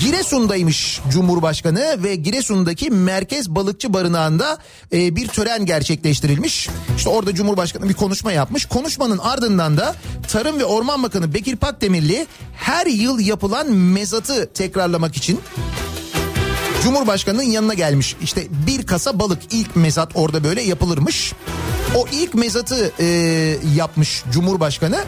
[0.00, 4.58] Giresun'daymış Cumhurbaşkanı ve Giresun'daki Merkez Balıkçı Barınağı'nda
[4.92, 6.68] e, bir tören gerçekleştirilmiş.
[6.96, 8.66] İşte orada Cumhurbaşkanı bir konuşma yapmış.
[8.66, 9.94] Konuşmanın ardından da
[10.28, 15.40] Tarım ve Orman Bakanı Bekir Pakdemirli her yıl yapılan mezatı tekrarlamak için
[16.82, 18.16] Cumhurbaşkanının yanına gelmiş.
[18.22, 21.32] İşte bir kasa balık ilk mezat orada böyle yapılırmış.
[21.94, 23.06] O ilk mezatı e,
[23.76, 25.04] yapmış Cumhurbaşkanı.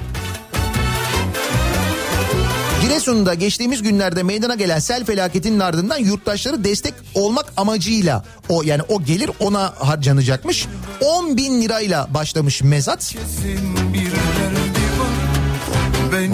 [2.86, 9.02] Giresun'da geçtiğimiz günlerde meydana gelen sel felaketinin ardından yurttaşları destek olmak amacıyla o yani o
[9.02, 10.66] gelir ona harcanacakmış.
[11.00, 13.14] 10 bin lirayla başlamış mezat.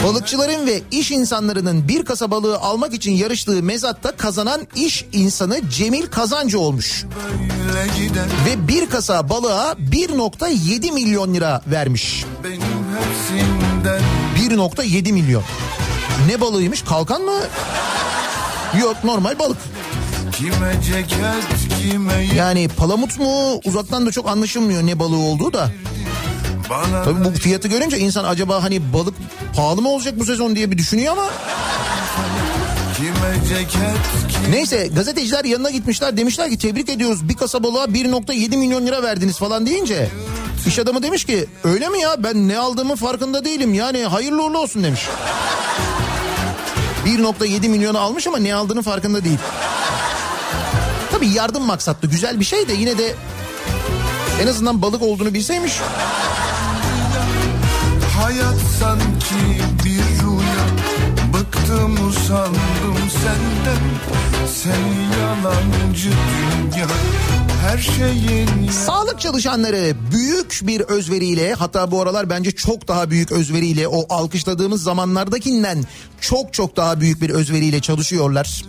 [0.05, 6.07] Balıkçıların ve iş insanlarının bir kasa balığı almak için yarıştığı mezatta kazanan iş insanı Cemil
[6.07, 7.05] Kazancı olmuş.
[8.47, 12.25] Ve bir kasa balığa 1.7 milyon lira vermiş.
[12.45, 12.63] Benim
[12.99, 14.01] hepsinden
[14.57, 15.43] 1.7 milyon.
[16.29, 16.83] Ne balığıymış?
[16.83, 17.41] Kalkan mı?
[18.81, 19.57] Yok normal balık.
[20.33, 23.61] kime ceket kime Yani palamut mu?
[23.65, 25.71] Uzaktan da çok anlaşılmıyor ne balığı olduğu da.
[26.71, 29.15] bana Tabii bu fiyatı görünce insan acaba hani balık
[29.57, 31.31] pahalı mı olacak bu sezon diye bir düşünüyor ama.
[32.97, 33.79] kime ceket
[34.29, 39.03] kime Neyse gazeteciler yanına gitmişler demişler ki tebrik ediyoruz bir kasa balığa 1.7 milyon lira
[39.03, 40.09] verdiniz falan deyince.
[40.67, 44.59] İş adamı demiş ki öyle mi ya ben ne aldığımın farkında değilim yani hayırlı uğurlu
[44.59, 45.01] olsun demiş.
[47.07, 49.39] 1.7 milyonu almış ama ne aldığının farkında değil.
[51.13, 53.15] Tabii yardım maksatlı güzel bir şey de yine de
[54.43, 55.73] en azından balık olduğunu bilseymiş.
[58.19, 60.67] Hayat sanki bir rüya
[61.33, 63.83] Bıktım usandım senden
[64.47, 64.73] Sen
[65.21, 66.87] yalancı dünya
[67.63, 73.89] Her şeyin Sağlık çalışanları büyük bir özveriyle hatta bu aralar bence çok daha büyük özveriyle
[73.89, 75.85] o alkışladığımız zamanlardakinden
[76.21, 78.65] çok çok daha büyük bir özveriyle çalışıyorlar.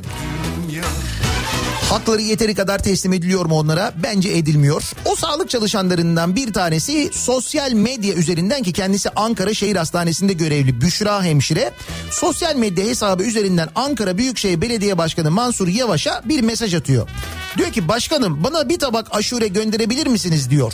[1.90, 3.94] Hakları yeteri kadar teslim ediliyor mu onlara?
[4.04, 4.84] Bence edilmiyor.
[5.06, 11.24] O sağlık çalışanlarından bir tanesi sosyal medya üzerinden ki kendisi Ankara Şehir Hastanesi'nde görevli Büşra
[11.24, 11.72] Hemşire.
[12.12, 17.10] Sosyal medya hesabı üzerinden Ankara Büyükşehir Belediye Başkanı Mansur Yavaş'a bir mesaj atıyor.
[17.58, 20.74] Diyor ki başkanım bana bir tabak aşure gönderebilir misiniz diyor.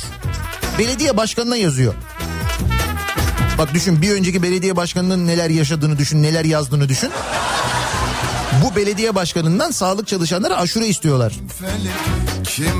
[0.80, 1.94] Belediye başkanına yazıyor.
[3.58, 7.10] Bak düşün bir önceki belediye başkanının neler yaşadığını düşün, neler yazdığını düşün.
[8.64, 11.34] Bu belediye başkanından sağlık çalışanları aşure istiyorlar.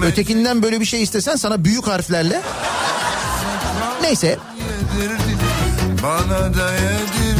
[0.04, 2.42] Ötekinden böyle bir şey istesen sana büyük harflerle.
[4.02, 4.38] Neyse
[6.04, 6.72] Bana da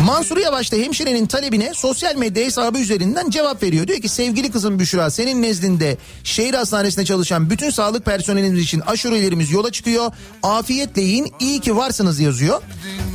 [0.10, 3.88] Mansur Yavaş da hemşirenin talebine sosyal medya hesabı üzerinden cevap veriyor.
[3.88, 9.52] Diyor ki sevgili kızım Büşra senin nezdinde şehir hastanesinde çalışan bütün sağlık personelimiz için aşurelerimiz
[9.52, 10.12] yola çıkıyor.
[10.44, 12.62] Afiyetle yiyin iyi ki varsınız yazıyor.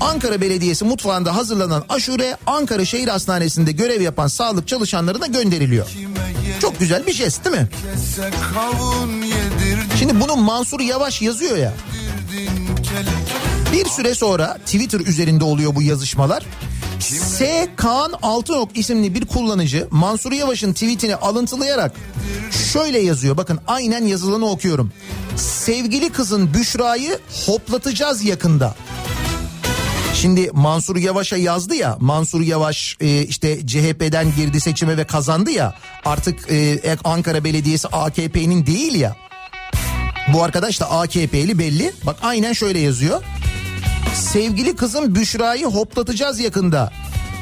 [0.00, 5.86] Ankara Belediyesi mutfağında hazırlanan aşure Ankara Şehir Hastanesi'nde görev yapan sağlık çalışanlarına gönderiliyor.
[6.60, 7.68] Çok güzel bir jest değil mi?
[9.98, 11.72] Şimdi bunu Mansur Yavaş yazıyor ya.
[13.72, 16.44] Bir süre sonra Twitter üzerinde oluyor bu yazışmalar.
[17.04, 17.68] S.
[17.76, 21.92] Kaan Altınok isimli bir kullanıcı Mansur Yavaş'ın tweetini alıntılayarak
[22.72, 23.36] şöyle yazıyor.
[23.36, 24.92] Bakın aynen yazılanı okuyorum.
[25.36, 28.74] Sevgili kızın Büşra'yı hoplatacağız yakında.
[30.14, 35.74] Şimdi Mansur Yavaş'a yazdı ya Mansur Yavaş e, işte CHP'den girdi seçime ve kazandı ya
[36.04, 39.16] artık e, Ankara Belediyesi AKP'nin değil ya.
[40.32, 41.92] Bu arkadaş da AKP'li belli.
[42.06, 43.22] Bak aynen şöyle yazıyor.
[44.14, 46.92] Sevgili kızım Büşra'yı hoplatacağız yakında.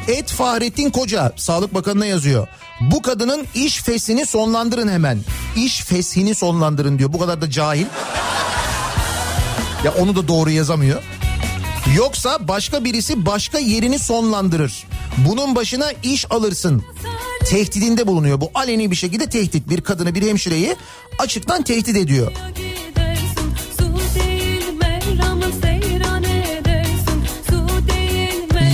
[0.08, 2.48] Et Fahrettin Koca Sağlık Bakanı'na yazıyor.
[2.80, 5.18] Bu kadının iş fesini sonlandırın hemen.
[5.56, 7.12] İş fesini sonlandırın diyor.
[7.12, 7.86] Bu kadar da cahil.
[9.84, 11.02] Ya onu da doğru yazamıyor.
[11.96, 14.86] Yoksa başka birisi başka yerini sonlandırır.
[15.28, 16.82] Bunun başına iş alırsın.
[17.44, 18.40] Tehdidinde bulunuyor.
[18.40, 19.68] Bu aleni bir şekilde tehdit.
[19.68, 20.76] Bir kadını bir hemşireyi
[21.18, 22.32] açıktan tehdit ediyor.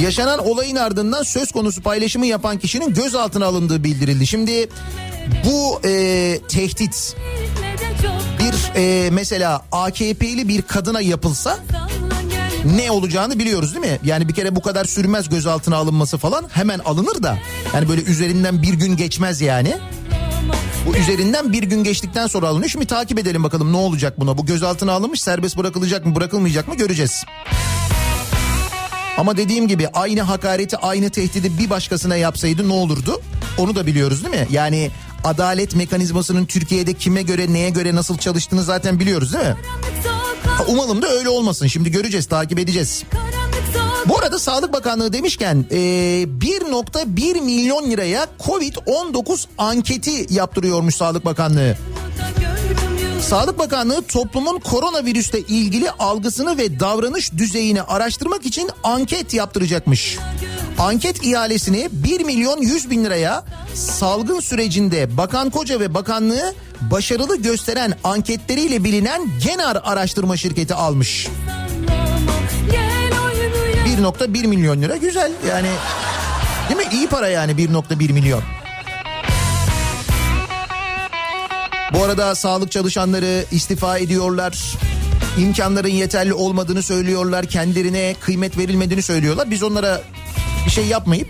[0.03, 4.27] Yaşanan olayın ardından söz konusu paylaşımı yapan kişinin gözaltına alındığı bildirildi.
[4.27, 4.69] Şimdi
[5.45, 7.17] bu e, tehdit
[8.39, 11.59] bir e, mesela AKP'li bir kadına yapılsa
[12.77, 13.99] ne olacağını biliyoruz değil mi?
[14.05, 17.39] Yani bir kere bu kadar sürmez gözaltına alınması falan hemen alınır da.
[17.75, 19.77] Yani böyle üzerinden bir gün geçmez yani.
[20.87, 22.71] Bu üzerinden bir gün geçtikten sonra alınıyor.
[22.71, 24.39] Şimdi takip edelim bakalım ne olacak buna.
[24.39, 27.25] Bu gözaltına alınmış serbest bırakılacak mı bırakılmayacak mı göreceğiz.
[29.19, 33.21] Ama dediğim gibi aynı hakareti aynı tehdidi bir başkasına yapsaydı ne olurdu?
[33.59, 34.47] Onu da biliyoruz değil mi?
[34.51, 34.91] Yani
[35.25, 39.57] adalet mekanizmasının Türkiye'de kime göre neye göre nasıl çalıştığını zaten biliyoruz değil mi?
[40.69, 41.67] Umalım da öyle olmasın.
[41.67, 43.05] Şimdi göreceğiz takip edeceğiz.
[44.07, 51.77] Bu arada Sağlık Bakanlığı demişken e, 1.1 milyon liraya Covid-19 anketi yaptırıyormuş Sağlık Bakanlığı.
[53.21, 60.19] Sağlık Bakanlığı toplumun koronavirüsle ilgili algısını ve davranış düzeyini araştırmak için anket yaptıracakmış.
[60.79, 63.45] Anket ihalesini 1 milyon 100 bin liraya
[63.75, 71.29] salgın sürecinde Bakan Koca ve bakanlığı başarılı gösteren anketleriyle bilinen Genar araştırma şirketi almış.
[73.87, 75.69] 1.1 milyon lira güzel yani
[76.69, 76.87] değil mi?
[76.93, 78.58] İyi para yani 1.1 milyon.
[81.95, 84.77] Bu arada sağlık çalışanları istifa ediyorlar.
[85.39, 87.47] İmkanların yeterli olmadığını söylüyorlar.
[87.47, 89.51] Kendilerine kıymet verilmediğini söylüyorlar.
[89.51, 90.03] Biz onlara
[90.67, 91.29] bir şey yapmayıp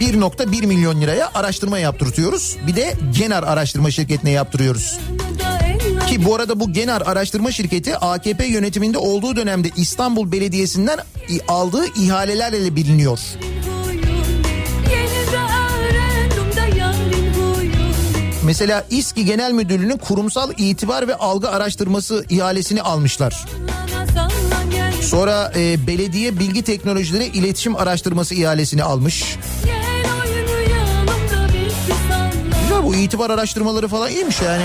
[0.00, 2.56] 1.1 milyon liraya araştırma yaptırtıyoruz.
[2.66, 4.98] Bir de Genar araştırma şirketine yaptırıyoruz.
[6.08, 10.98] Ki bu arada bu Genar araştırma şirketi AKP yönetiminde olduğu dönemde İstanbul Belediyesi'nden
[11.48, 13.18] aldığı ihalelerle biliniyor.
[18.44, 23.44] Mesela İSKİ Genel Müdürlüğü'nün kurumsal itibar ve algı araştırması ihalesini almışlar.
[25.02, 29.36] Sonra e, belediye bilgi teknolojileri iletişim araştırması ihalesini almış.
[32.62, 34.64] Güzel bu itibar araştırmaları falan iyiymiş yani.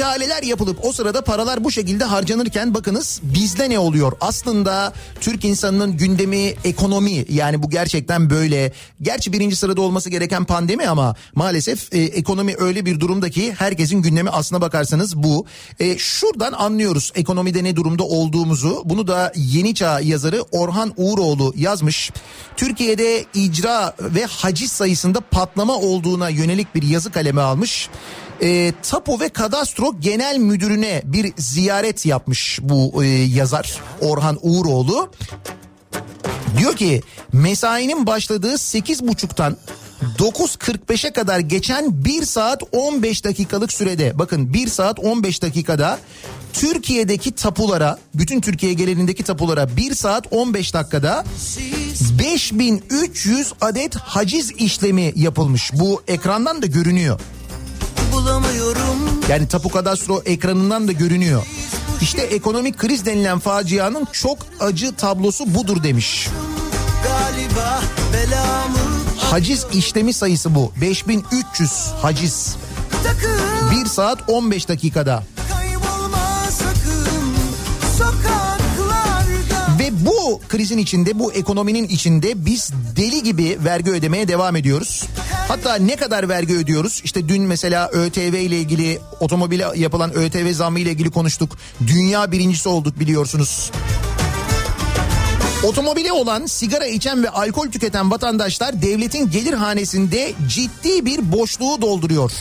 [0.00, 4.12] İhaleler yapılıp o sırada paralar bu şekilde harcanırken bakınız bizde ne oluyor?
[4.20, 8.72] Aslında Türk insanının gündemi ekonomi yani bu gerçekten böyle.
[9.02, 14.02] Gerçi birinci sırada olması gereken pandemi ama maalesef e, ekonomi öyle bir durumda ki herkesin
[14.02, 15.46] gündemi aslına bakarsanız bu.
[15.80, 18.82] E, şuradan anlıyoruz ekonomide ne durumda olduğumuzu.
[18.84, 22.10] Bunu da Yeni Çağ yazarı Orhan Uğuroğlu yazmış.
[22.56, 27.88] Türkiye'de icra ve haciz sayısında patlama olduğuna yönelik bir yazı kalemi almış
[28.42, 35.12] e, Tapu ve Kadastro Genel Müdürüne bir ziyaret yapmış bu e, yazar Orhan Uğuroğlu.
[36.58, 39.56] Diyor ki mesainin başladığı 8.30'tan
[40.18, 45.98] 9.45'e kadar geçen 1 saat 15 dakikalık sürede bakın 1 saat 15 dakikada
[46.52, 51.24] Türkiye'deki tapulara bütün Türkiye genelindeki tapulara 1 saat 15 dakikada
[52.18, 55.72] 5300 adet haciz işlemi yapılmış.
[55.72, 57.20] Bu ekrandan da görünüyor.
[58.12, 61.42] Bulamıyorum Yani tapu kadastro ekranından da görünüyor.
[62.00, 66.28] İşte ekonomik kriz denilen facianın çok acı tablosu budur demiş.
[69.18, 70.72] Haciz işlemi sayısı bu.
[70.80, 71.70] 5300
[72.02, 72.56] haciz.
[73.04, 75.22] takım 1 saat 15 dakikada.
[79.78, 85.04] Ve bu krizin içinde, bu ekonominin içinde biz deli gibi vergi ödemeye devam ediyoruz.
[85.50, 87.00] Hatta ne kadar vergi ödüyoruz?
[87.04, 91.56] İşte dün mesela ÖTV ile ilgili, otomobile yapılan ÖTV zammı ile ilgili konuştuk.
[91.86, 93.70] Dünya birincisi olduk biliyorsunuz.
[95.64, 102.32] Otomobili olan, sigara içen ve alkol tüketen vatandaşlar devletin gelir hanesinde ciddi bir boşluğu dolduruyor.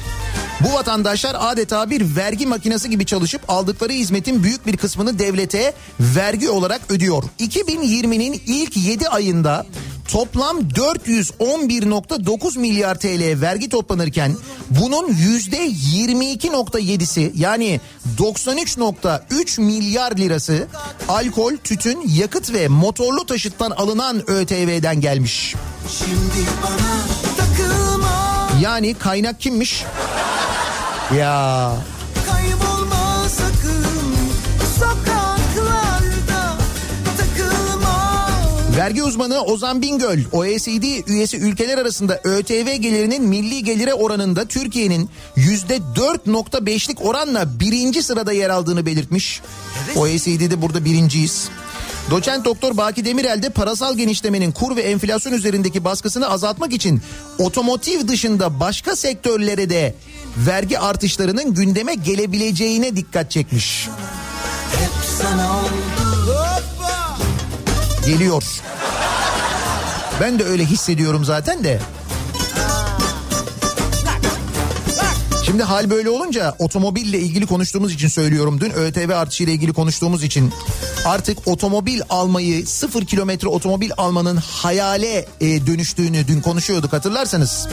[0.63, 6.49] Bu vatandaşlar adeta bir vergi makinesi gibi çalışıp aldıkları hizmetin büyük bir kısmını devlete vergi
[6.49, 7.23] olarak ödüyor.
[7.39, 9.65] 2020'nin ilk 7 ayında
[10.07, 14.35] toplam 411.9 milyar TL vergi toplanırken
[14.69, 17.81] bunun %22.7'si yani
[18.17, 20.67] 93.3 milyar lirası
[21.07, 25.55] alkol, tütün, yakıt ve motorlu taşıttan alınan ÖTV'den gelmiş.
[25.97, 27.38] şimdi bana
[28.61, 29.83] Yani kaynak kimmiş?
[31.17, 31.73] Ya
[38.77, 47.05] Vergi uzmanı Ozan Bingöl, OECD üyesi ülkeler arasında ÖTV gelirinin milli gelire oranında Türkiye'nin %4.5'lik
[47.05, 49.41] oranla birinci sırada yer aldığını belirtmiş.
[49.95, 51.49] OECD'de burada birinciyiz.
[52.09, 57.01] Doçent Doktor Baki Demirel de parasal genişlemenin kur ve enflasyon üzerindeki baskısını azaltmak için
[57.37, 59.95] otomotiv dışında başka sektörlere de
[60.37, 63.87] vergi artışlarının gündeme gelebileceğine dikkat çekmiş.
[68.05, 68.43] Geliyor.
[70.21, 71.79] Ben de öyle hissediyorum zaten de.
[75.49, 78.61] Şimdi hal böyle olunca otomobille ilgili konuştuğumuz için söylüyorum.
[78.61, 80.53] Dün ÖTV artışıyla ilgili konuştuğumuz için
[81.05, 87.67] artık otomobil almayı sıfır kilometre otomobil almanın hayale e, dönüştüğünü dün konuşuyorduk hatırlarsanız.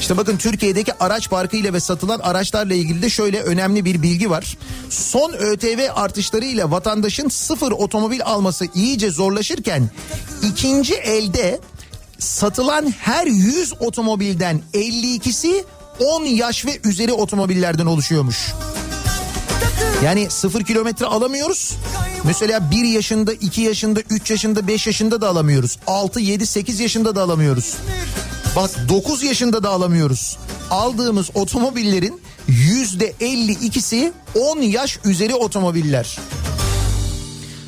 [0.00, 4.58] İşte bakın Türkiye'deki araç parkıyla ve satılan araçlarla ilgili de şöyle önemli bir bilgi var.
[4.90, 9.90] Son ÖTV artışlarıyla vatandaşın sıfır otomobil alması iyice zorlaşırken
[10.42, 11.60] ikinci elde
[12.18, 15.64] satılan her 100 otomobilden 52'si
[16.00, 18.52] 10 yaş ve üzeri otomobillerden oluşuyormuş.
[20.04, 21.72] Yani sıfır kilometre alamıyoruz.
[22.24, 25.78] Mesela 1 yaşında, 2 yaşında, 3 yaşında, 5 yaşında da alamıyoruz.
[25.86, 27.74] 6, 7, 8 yaşında da alamıyoruz.
[28.56, 30.38] Bak 9 yaşında da alamıyoruz.
[30.70, 36.18] Aldığımız otomobillerin yüzde 52'si 10 yaş üzeri otomobiller.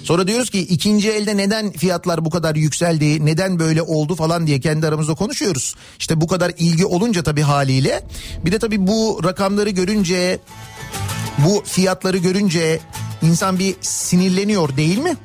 [0.05, 4.61] Sonra diyoruz ki ikinci elde neden fiyatlar bu kadar yükseldi, neden böyle oldu falan diye
[4.61, 5.75] kendi aramızda konuşuyoruz.
[5.99, 8.03] İşte bu kadar ilgi olunca tabii haliyle
[8.45, 10.39] bir de tabii bu rakamları görünce
[11.39, 12.81] bu fiyatları görünce
[13.23, 15.17] insan bir sinirleniyor değil mi?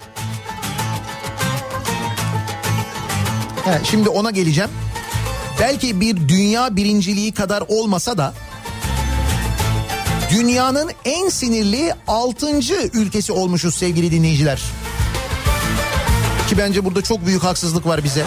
[3.66, 4.70] Ha, şimdi ona geleceğim.
[5.60, 8.34] Belki bir dünya birinciliği kadar olmasa da
[10.30, 12.48] dünyanın en sinirli 6.
[12.94, 14.62] ülkesi olmuşuz sevgili dinleyiciler.
[16.50, 18.26] Ki bence burada çok büyük haksızlık var bize.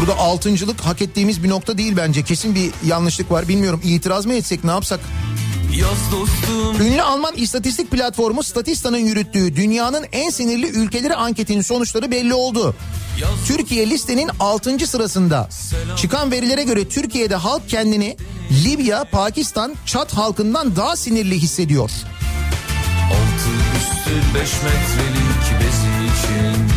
[0.00, 2.22] Burada altıncılık hak ettiğimiz bir nokta değil bence.
[2.22, 3.48] Kesin bir yanlışlık var.
[3.48, 5.00] Bilmiyorum itiraz mı etsek ne yapsak?
[6.80, 12.74] Ünlü Alman istatistik platformu Statista'nın yürüttüğü dünyanın en sinirli ülkeleri anketinin sonuçları belli oldu.
[13.46, 14.86] Türkiye listenin 6.
[14.86, 15.48] sırasında.
[15.96, 18.16] Çıkan verilere göre Türkiye'de halk kendini
[18.64, 21.90] Libya, Pakistan, Çat halkından daha sinirli hissediyor.
[23.06, 26.70] Altı üstü beş metrelik bezi için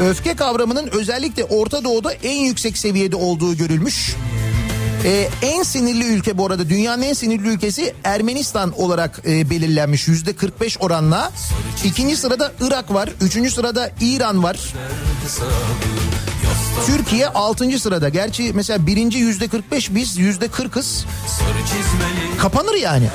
[0.00, 4.16] Öfke kavramının özellikle Orta Doğu'da en yüksek seviyede olduğu görülmüş.
[5.04, 10.32] Ee, en sinirli ülke bu arada dünyanın en sinirli ülkesi Ermenistan olarak e, belirlenmiş yüzde
[10.32, 11.32] 45 oranla.
[11.84, 14.58] İkinci sırada Irak var, üçüncü sırada İran var.
[16.86, 17.78] Türkiye 6.
[17.78, 18.08] sırada.
[18.08, 21.04] Gerçi mesela birinci yüzde 45 biz yüzde 40'ız.
[21.26, 23.08] Sarı çizmeli Kapanır yani.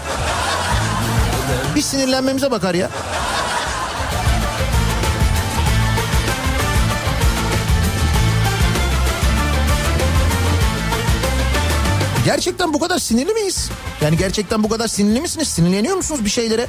[1.76, 2.90] Biz sinirlenmemize bakar ya.
[12.30, 13.70] Gerçekten bu kadar sinirli miyiz?
[14.02, 15.48] Yani gerçekten bu kadar sinirli misiniz?
[15.48, 16.68] Sinirleniyor musunuz bir şeylere?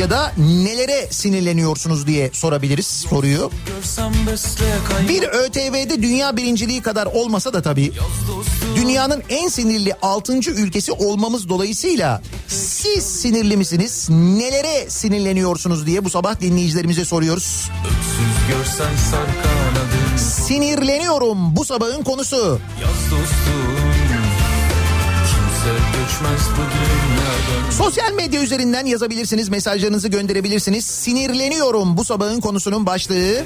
[0.00, 3.50] Ya da nelere sinirleniyorsunuz diye sorabiliriz soruyu.
[5.08, 7.92] Bir ÖTV'de dünya birinciliği kadar olmasa da tabii
[8.76, 10.32] dünyanın en sinirli 6.
[10.50, 14.06] ülkesi olmamız dolayısıyla siz sinirli misiniz?
[14.10, 17.70] Nelere sinirleniyorsunuz diye bu sabah dinleyicilerimize soruyoruz.
[17.84, 22.60] Öksüz görsen sar kanadın Sinirleniyorum bu sabahın konusu.
[22.82, 23.68] Yaz dostum
[27.70, 30.84] Sosyal medya üzerinden yazabilirsiniz, mesajlarınızı gönderebilirsiniz.
[30.84, 33.44] Sinirleniyorum bu sabahın konusunun başlığı.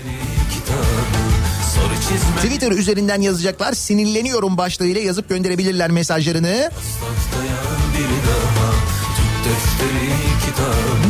[2.36, 3.72] Twitter üzerinden yazacaklar.
[3.72, 6.70] Sinirleniyorum başlığıyla yazıp gönderebilirler mesajlarını.
[7.00, 7.58] Haftaya
[7.94, 8.61] biri daha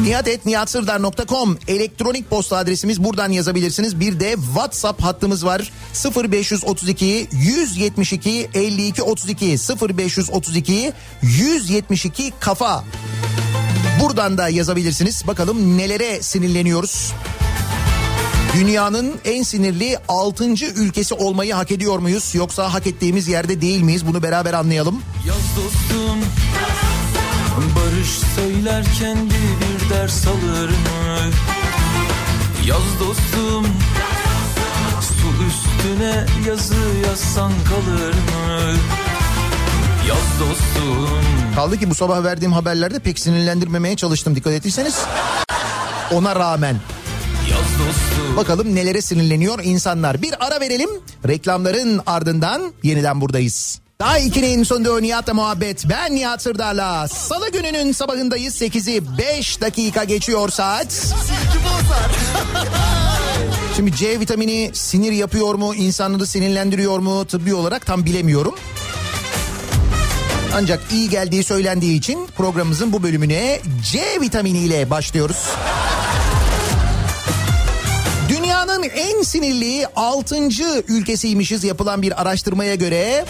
[0.03, 4.01] nihatetnihatsırdar.com elektronik posta adresimiz buradan yazabilirsiniz.
[4.01, 5.73] Bir de WhatsApp hattımız var
[6.17, 9.57] 0532 172 52 32
[9.97, 12.85] 0532 172 kafa.
[14.01, 15.27] Buradan da yazabilirsiniz.
[15.27, 17.13] Bakalım nelere sinirleniyoruz.
[18.55, 20.45] Dünyanın en sinirli 6.
[20.77, 24.07] ülkesi olmayı hak ediyor muyuz yoksa hak ettiğimiz yerde değil miyiz?
[24.07, 25.03] Bunu beraber anlayalım.
[25.27, 26.19] Yaz dostum
[27.57, 31.31] Barış söylerken bir bir ders alır mı?
[32.67, 33.67] Yaz dostum
[35.01, 36.75] Su üstüne yazı
[37.07, 38.73] yazsan kalır mı?
[40.09, 41.21] Yaz dostum
[41.57, 44.99] Kaldı ki bu sabah verdiğim haberlerde pek sinirlendirmemeye çalıştım dikkat ettiyseniz.
[46.13, 46.77] Ona rağmen
[47.51, 50.23] Yaz dostum bakalım nelere sinirleniyor insanlar.
[50.23, 50.91] Bir ara verelim
[51.29, 53.82] reklamların ardından yeniden buradayız.
[54.03, 55.89] Daha 2'nin sonunda Nihat'la muhabbet.
[55.89, 57.09] Ben Nihat Sırdar'la.
[57.09, 58.63] Salı gününün sabahındayız.
[58.63, 60.93] 8'i 5 dakika geçiyor saat.
[63.77, 68.55] Şimdi C vitamini sinir yapıyor mu, insanları sinirlendiriyor mu tıbbi olarak tam bilemiyorum.
[70.55, 73.61] Ancak iyi geldiği söylendiği için programımızın bu bölümüne
[73.93, 75.47] C vitaminiyle başlıyoruz.
[78.29, 80.37] Dünyanın en sinirli 6.
[80.89, 83.25] ülkesiymişiz yapılan bir araştırmaya göre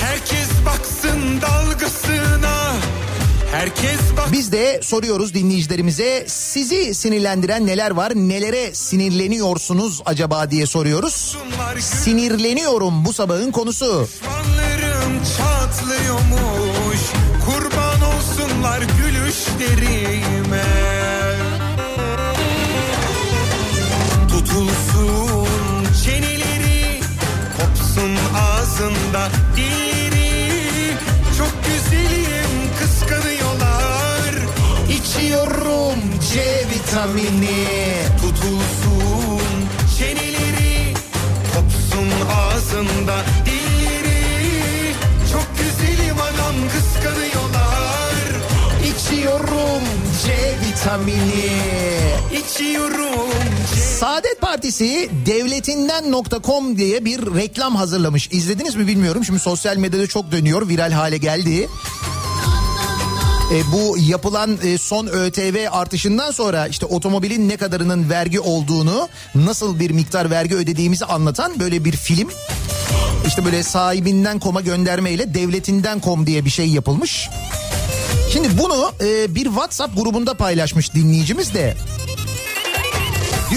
[0.00, 2.72] Herkes baksın dalgasına
[3.52, 4.00] Herkes
[4.32, 8.12] Biz de soruyoruz dinleyicilerimize sizi sinirlendiren neler var?
[8.14, 11.36] Nelere sinirleniyorsunuz acaba diye soruyoruz.
[11.80, 14.08] Sinirleniyorum bu sabahın konusu.
[14.08, 17.00] Düşmanlarım çatlıyormuş
[17.46, 20.64] Kurban olsunlar gülüşlerime
[24.28, 25.48] Tutulsun
[26.04, 27.00] çeneleri
[27.58, 29.28] Kopsun ağzında
[35.08, 35.98] İçiyorum
[36.32, 36.40] C
[36.70, 37.66] vitamini
[38.20, 39.40] Tutulsun
[39.98, 40.94] çeneleri
[41.54, 44.92] Kopsun ağzında dilleri
[45.32, 48.24] Çok güzelim anam kıskanıyorlar
[48.84, 49.82] İçiyorum
[50.24, 51.50] C vitamini
[52.32, 53.30] İçiyorum
[53.74, 58.28] C Saadet Partisi devletinden.com diye bir reklam hazırlamış.
[58.32, 59.24] İzlediniz mi bilmiyorum.
[59.24, 60.68] Şimdi sosyal medyada çok dönüyor.
[60.68, 61.68] Viral hale geldi.
[63.52, 69.78] E, bu yapılan e, son ÖTV artışından sonra işte otomobilin ne kadarının vergi olduğunu, nasıl
[69.78, 72.28] bir miktar vergi ödediğimizi anlatan böyle bir film.
[73.26, 77.28] İşte böyle sahibinden koma göndermeyle devletinden kom diye bir şey yapılmış.
[78.32, 81.76] Şimdi bunu e, bir WhatsApp grubunda paylaşmış dinleyicimiz de.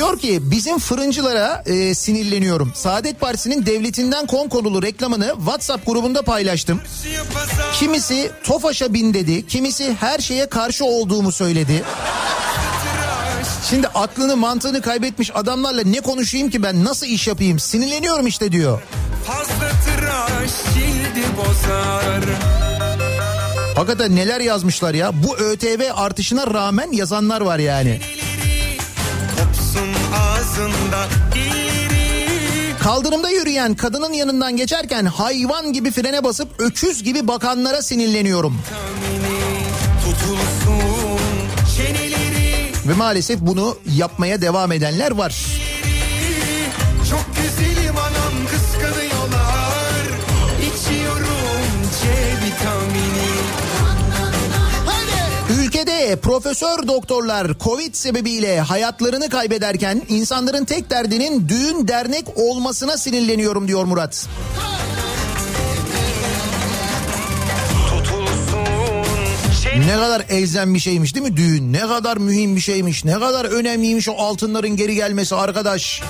[0.01, 2.71] Diyor ki bizim fırıncılara e, sinirleniyorum.
[2.75, 6.81] Saadet Partisi'nin devletinden kom konulu reklamını WhatsApp grubunda paylaştım.
[7.79, 11.83] Kimisi Tofaş'a bin dedi, kimisi her şeye karşı olduğumu söyledi.
[13.69, 18.81] Şimdi aklını mantığını kaybetmiş adamlarla ne konuşayım ki ben nasıl iş yapayım sinirleniyorum işte diyor.
[19.25, 22.23] Fazla tıraş cildi bozar
[23.75, 27.99] Hakikaten neler yazmışlar ya bu ÖTV artışına rağmen yazanlar var yani.
[27.99, 28.30] Kopsun
[30.51, 38.61] ağzında dilleri Kaldırımda yürüyen kadının yanından geçerken hayvan gibi frene basıp öküz gibi bakanlara sinirleniyorum.
[40.05, 40.81] Tutulsun
[42.87, 45.35] Ve maalesef bunu yapmaya devam edenler var.
[56.15, 64.27] Profesör doktorlar Covid sebebiyle hayatlarını kaybederken insanların tek derdinin düğün dernek olmasına sinirleniyorum diyor Murat.
[69.77, 71.73] Ne kadar elzem bir şeymiş değil mi düğün?
[71.73, 73.05] Ne kadar mühim bir şeymiş.
[73.05, 76.01] Ne kadar önemliymiş o altınların geri gelmesi arkadaş.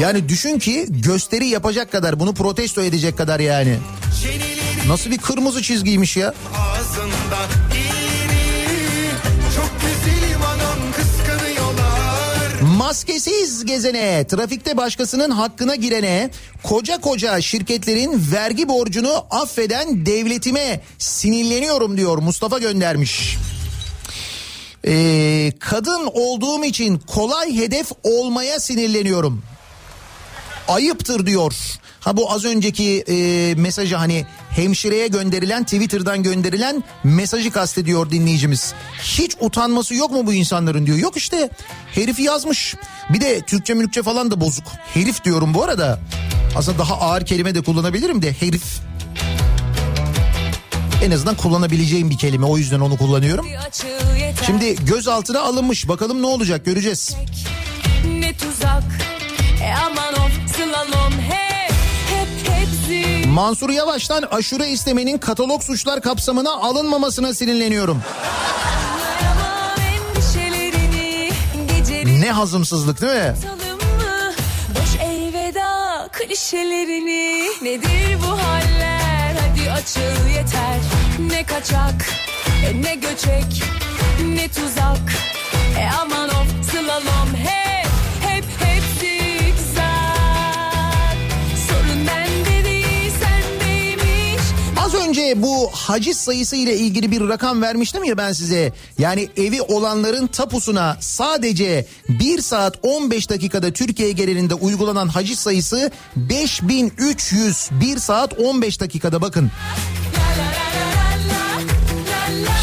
[0.00, 3.78] Yani düşün ki gösteri yapacak kadar bunu protesto edecek kadar yani.
[4.22, 4.55] çeneleri
[4.88, 6.34] Nasıl bir kırmızı çizgiymiş ya?
[6.56, 9.10] ağzında dilleri
[9.56, 16.30] Çok güzelim anam kıskanıyorlar Maskesiz gezene, trafikte başkasının hakkına girene,
[16.62, 23.36] koca koca şirketlerin vergi borcunu affeden devletime sinirleniyorum diyor Mustafa göndermiş.
[24.86, 29.42] Ee, kadın olduğum için kolay hedef olmaya sinirleniyorum.
[30.68, 31.52] Ayıptır diyor.
[32.06, 38.74] Ha bu az önceki e, mesajı hani hemşireye gönderilen Twitter'dan gönderilen mesajı kastediyor dinleyicimiz.
[39.02, 40.98] Hiç utanması yok mu bu insanların diyor.
[40.98, 41.50] Yok işte
[41.94, 42.74] herif yazmış.
[43.10, 44.64] Bir de Türkçe mülkçe falan da bozuk.
[44.94, 46.00] Herif diyorum bu arada.
[46.56, 48.64] Aslında daha ağır kelime de kullanabilirim de herif.
[51.02, 53.46] En azından kullanabileceğim bir kelime o yüzden onu kullanıyorum.
[54.46, 57.16] Şimdi gözaltına alınmış bakalım ne olacak göreceğiz.
[58.20, 58.84] ne tuzak
[59.62, 60.46] e aman of
[63.36, 68.02] Mansur Yavaş'tan aşure istemenin katalog suçlar kapsamına alınmamasına sinirleniyorum.
[72.20, 73.34] Ne hazımsızlık değil mi?
[76.12, 77.46] klişelerini.
[77.62, 79.36] Nedir bu haller?
[79.40, 80.80] Hadi açıl yeter.
[81.18, 82.06] Ne kaçak
[82.74, 83.62] ne göçek
[84.24, 85.12] ne tuzak.
[85.78, 87.55] E aman of slalom hep
[95.36, 98.72] Bu haciz sayısı ile ilgili bir rakam vermiştim ya ben size.
[98.98, 107.68] Yani evi olanların tapusuna sadece 1 saat 15 dakikada Türkiye genelinde uygulanan haciz sayısı 5300
[107.80, 109.50] 1 saat 15 dakikada bakın.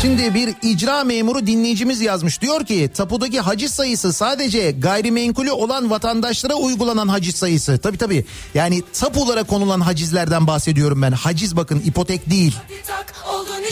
[0.04, 2.42] Şimdi bir icra memuru dinleyicimiz yazmış.
[2.42, 7.78] Diyor ki tapudaki haciz sayısı sadece gayrimenkulü olan vatandaşlara uygulanan haciz sayısı.
[7.78, 8.26] Tabii tabii.
[8.54, 11.12] Yani tapulara konulan hacizlerden bahsediyorum ben.
[11.12, 12.56] Haciz bakın ipotek değil.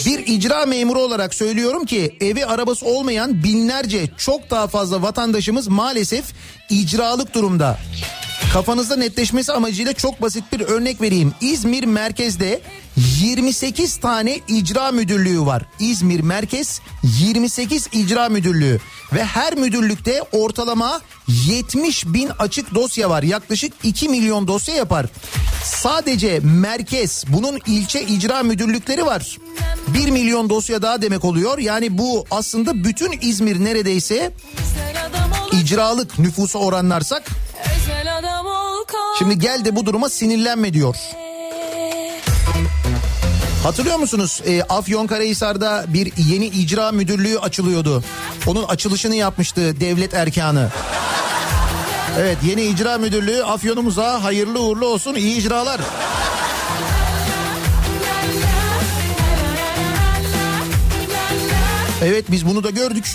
[0.05, 6.25] Bir icra memuru olarak söylüyorum ki evi arabası olmayan binlerce çok daha fazla vatandaşımız maalesef
[6.69, 7.77] icralık durumda.
[8.53, 11.33] Kafanızda netleşmesi amacıyla çok basit bir örnek vereyim.
[11.41, 12.61] İzmir merkezde
[13.21, 15.65] 28 tane icra müdürlüğü var.
[15.79, 18.79] İzmir merkez 28 icra müdürlüğü
[19.13, 23.23] ve her müdürlükte ortalama 70 bin açık dosya var.
[23.23, 25.05] Yaklaşık 2 milyon dosya yapar.
[25.63, 29.37] Sadece merkez bunun ilçe icra müdürlükleri var.
[29.87, 31.57] 1 milyon dosya daha demek oluyor.
[31.57, 34.31] Yani bu aslında bütün İzmir neredeyse
[35.51, 37.23] icralık nüfusa oranlarsak
[39.17, 40.95] Şimdi gel de bu duruma sinirlenme diyor.
[43.63, 44.41] Hatırlıyor musunuz?
[44.45, 48.03] E, Afyonkarahisar'da bir yeni icra müdürlüğü açılıyordu.
[48.47, 50.69] Onun açılışını yapmıştı devlet erkanı.
[52.19, 55.81] Evet yeni icra müdürlüğü Afyonumuza hayırlı uğurlu olsun iyi icralar.
[62.03, 63.05] Evet biz bunu da gördük.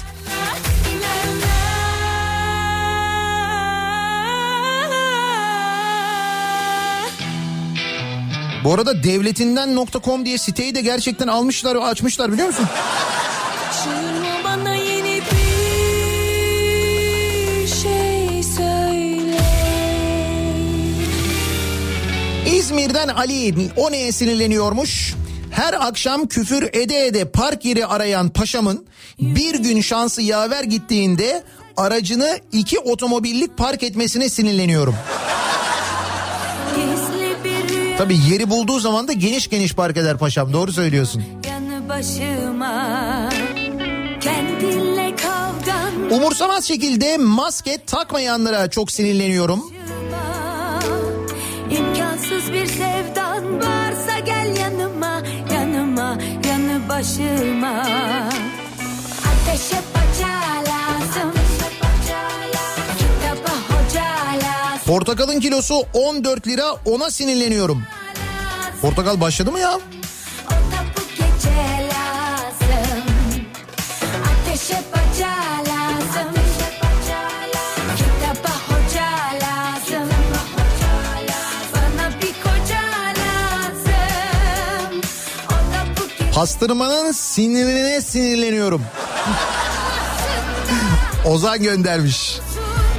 [8.67, 12.67] Bu arada devletinden.com diye siteyi de gerçekten almışlar ve açmışlar biliyor musun?
[17.83, 18.57] Şey.
[22.57, 25.15] İzmir'den Ali o neye sinirleniyormuş?
[25.51, 28.87] Her akşam küfür ede ede park yeri arayan paşamın
[29.21, 31.43] bir gün şansı yaver gittiğinde
[31.77, 34.95] aracını iki otomobillik park etmesine sinirleniyorum.
[37.99, 41.23] Tabii yeri bulduğu zaman da geniş geniş park eder paşam doğru söylüyorsun.
[41.49, 43.29] yanı başıma.
[44.21, 49.61] Kendinle kavgan Umursamaz şekilde maske takmayanlara çok sinirleniyorum.
[51.71, 55.23] İmkansız bir sevdan varsa gel yanıma
[55.55, 56.19] Yanıma
[56.49, 57.83] yanı başıma
[59.27, 59.96] Ateşe
[64.87, 67.83] Portakalın kilosu 14 lira ona sinirleniyorum.
[68.81, 69.81] Portakal başladı mı ya?
[86.35, 88.83] Pastırmanın sinirine sinirleniyorum.
[91.25, 92.46] Ozan göndermiş.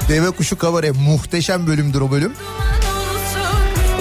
[0.10, 2.34] Deve kuşu kabare muhteşem bölümdür o bölüm.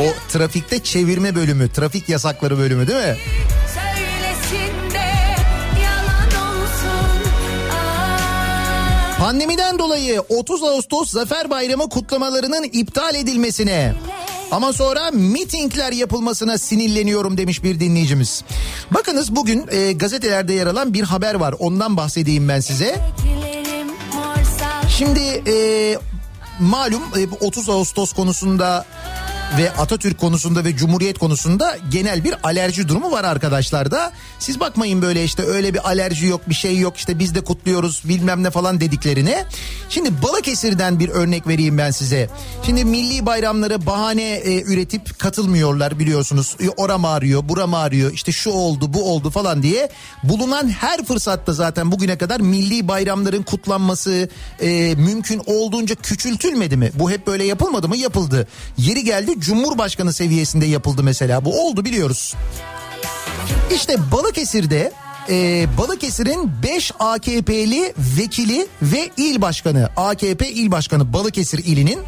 [0.00, 3.16] O trafikte çevirme bölümü, trafik yasakları bölümü değil mi?
[9.18, 13.94] Pandemiden dolayı 30 Ağustos Zafer Bayramı kutlamalarının iptal edilmesine
[14.50, 18.44] ama sonra mitingler yapılmasına sinirleniyorum demiş bir dinleyicimiz.
[18.90, 21.54] Bakınız bugün e, gazetelerde yer alan bir haber var.
[21.58, 22.96] Ondan bahsedeyim ben size.
[24.98, 25.54] Şimdi e,
[26.60, 28.84] malum e, bu 30 Ağustos konusunda
[29.58, 34.12] ve Atatürk konusunda ve Cumhuriyet konusunda genel bir alerji durumu var arkadaşlarda.
[34.38, 38.02] Siz bakmayın böyle işte öyle bir alerji yok bir şey yok işte biz de kutluyoruz
[38.04, 39.44] bilmem ne falan dediklerine.
[39.88, 42.30] Şimdi Balıkesir'den bir örnek vereyim ben size.
[42.66, 46.56] Şimdi milli bayramları bahane e, üretip katılmıyorlar biliyorsunuz.
[46.60, 49.88] E, oram ağrıyor buram ağrıyor işte şu oldu bu oldu falan diye.
[50.24, 54.28] Bulunan her fırsatta zaten bugüne kadar milli bayramların kutlanması
[54.60, 56.90] e, mümkün olduğunca küçültülmedi mi?
[56.94, 57.96] Bu hep böyle yapılmadı mı?
[57.96, 58.48] Yapıldı.
[58.78, 61.44] Yeri geldi Cumhurbaşkanı seviyesinde yapıldı mesela.
[61.44, 62.34] Bu oldu biliyoruz.
[63.74, 64.92] İşte Balıkesir'de
[65.28, 71.98] e, Balıkesir'in 5 AKP'li vekili ve il başkanı AKP il başkanı Balıkesir ilinin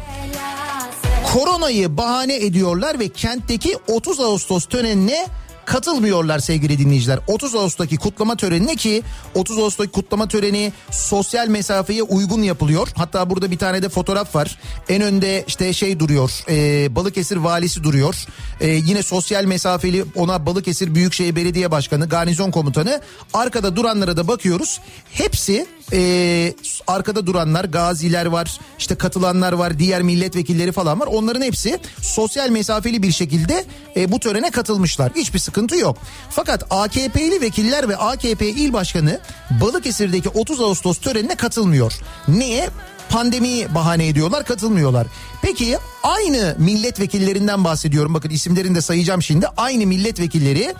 [1.33, 5.27] koronayı bahane ediyorlar ve kentteki 30 Ağustos törenine
[5.69, 7.19] katılmıyorlar sevgili dinleyiciler.
[7.27, 9.03] 30 Ağustos'taki kutlama törenine ki
[9.35, 12.87] 30 Ağustos'taki kutlama töreni sosyal mesafeye uygun yapılıyor.
[12.95, 14.59] Hatta burada bir tane de fotoğraf var.
[14.89, 16.31] En önde işte şey duruyor.
[16.49, 18.15] e, Balıkesir valisi duruyor.
[18.61, 23.01] E, yine sosyal mesafeli ona Balıkesir Büyükşehir Belediye Başkanı, Garnizon Komutanı.
[23.33, 24.79] Arkada duranlara da bakıyoruz.
[25.11, 26.53] Hepsi e,
[26.87, 31.07] arkada duranlar, gaziler var, işte katılanlar var, diğer milletvekilleri falan var.
[31.07, 33.65] Onların hepsi sosyal mesafeli bir şekilde
[33.95, 35.11] e, bu törene katılmışlar.
[35.15, 35.97] Hiçbir sıkıntı yok.
[36.29, 39.19] Fakat AKP'li vekiller ve AKP il başkanı
[39.61, 41.93] Balıkesir'deki 30 Ağustos törenine katılmıyor.
[42.27, 42.69] Niye?
[43.09, 45.07] Pandemiyi bahane ediyorlar katılmıyorlar.
[45.41, 49.47] Peki aynı milletvekillerinden bahsediyorum bakın isimlerini de sayacağım şimdi.
[49.57, 50.75] Aynı milletvekilleri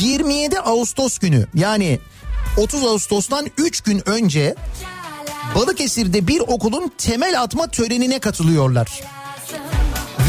[0.00, 2.00] 27 Ağustos günü yani
[2.56, 4.54] 30 Ağustos'tan 3 gün önce
[5.54, 9.02] Balıkesir'de bir okulun temel atma törenine katılıyorlar.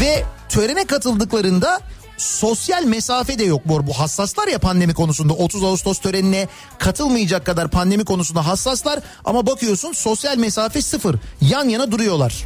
[0.00, 1.80] Ve törene katıldıklarında
[2.16, 3.86] sosyal mesafe de yok bu.
[3.86, 6.48] Bu hassaslar ya pandemi konusunda 30 Ağustos törenine
[6.78, 11.16] katılmayacak kadar pandemi konusunda hassaslar ama bakıyorsun sosyal mesafe sıfır.
[11.40, 12.44] Yan yana duruyorlar.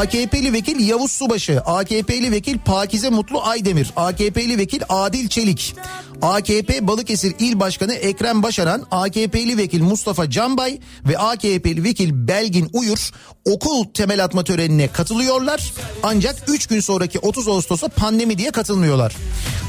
[0.00, 5.74] AKP'li vekil Yavuz Subaşı, AKP'li vekil Pakize Mutlu Aydemir, AKP'li vekil Adil Çelik,
[6.22, 13.10] AKP Balıkesir İl Başkanı Ekrem Başaran, AKP'li vekil Mustafa Canbay ve AKP'li vekil Belgin Uyur
[13.44, 15.72] okul temel atma törenine katılıyorlar.
[16.02, 19.16] Ancak 3 gün sonraki 30 Ağustos'a pandemi diye katılmıyorlar.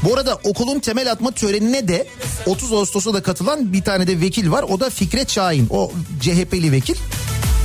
[0.04, 2.06] Bu arada okulun temel atma törenine de
[2.46, 4.62] 30 Ağustos'a da katılan bir tane de vekil var.
[4.62, 5.66] O da Fikret Şahin.
[5.70, 6.96] O CHP'li vekil.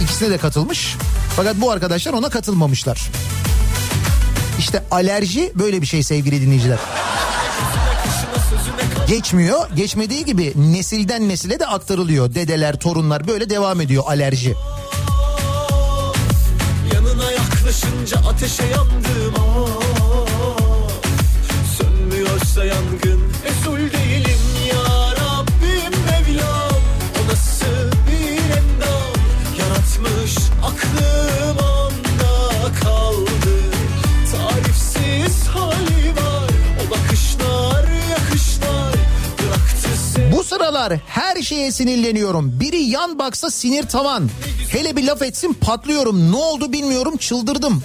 [0.03, 0.95] İkisine de katılmış.
[1.37, 3.09] Fakat bu arkadaşlar ona katılmamışlar.
[4.59, 6.79] İşte alerji böyle bir şey sevgili dinleyiciler.
[9.07, 9.69] Geçmiyor.
[9.75, 12.35] Geçmediği gibi nesilden nesile de aktarılıyor.
[12.35, 14.55] Dedeler, torunlar böyle devam ediyor alerji.
[16.93, 19.67] Yanına yaklaşınca ateşe yandım ah.
[21.77, 24.46] Sönmüyorsa yangın Resul değilim
[40.67, 42.59] sıralar her şeye sinirleniyorum.
[42.59, 44.29] Biri yan baksa sinir tavan.
[44.69, 46.31] Hele bir laf etsin patlıyorum.
[46.31, 47.83] Ne oldu bilmiyorum çıldırdım.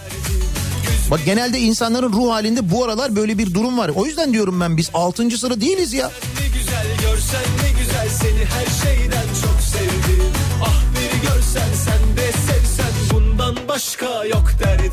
[1.11, 3.91] Bak genelde insanların ruh halinde bu aralar böyle bir durum var.
[3.95, 5.31] O yüzden diyorum ben biz 6.
[5.31, 6.11] sıra değiliz ya.
[6.41, 10.25] Ne güzel görsen ne güzel seni her şeyden çok sevdim
[10.63, 14.92] Ah bir görsen sen de sevsen bundan başka yok derdim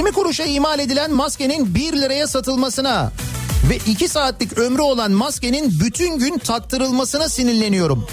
[0.00, 3.12] 20 kuruşa imal edilen maskenin 1 liraya satılmasına
[3.70, 8.06] ve 2 saatlik ömrü olan maskenin bütün gün taktırılmasına sinirleniyorum.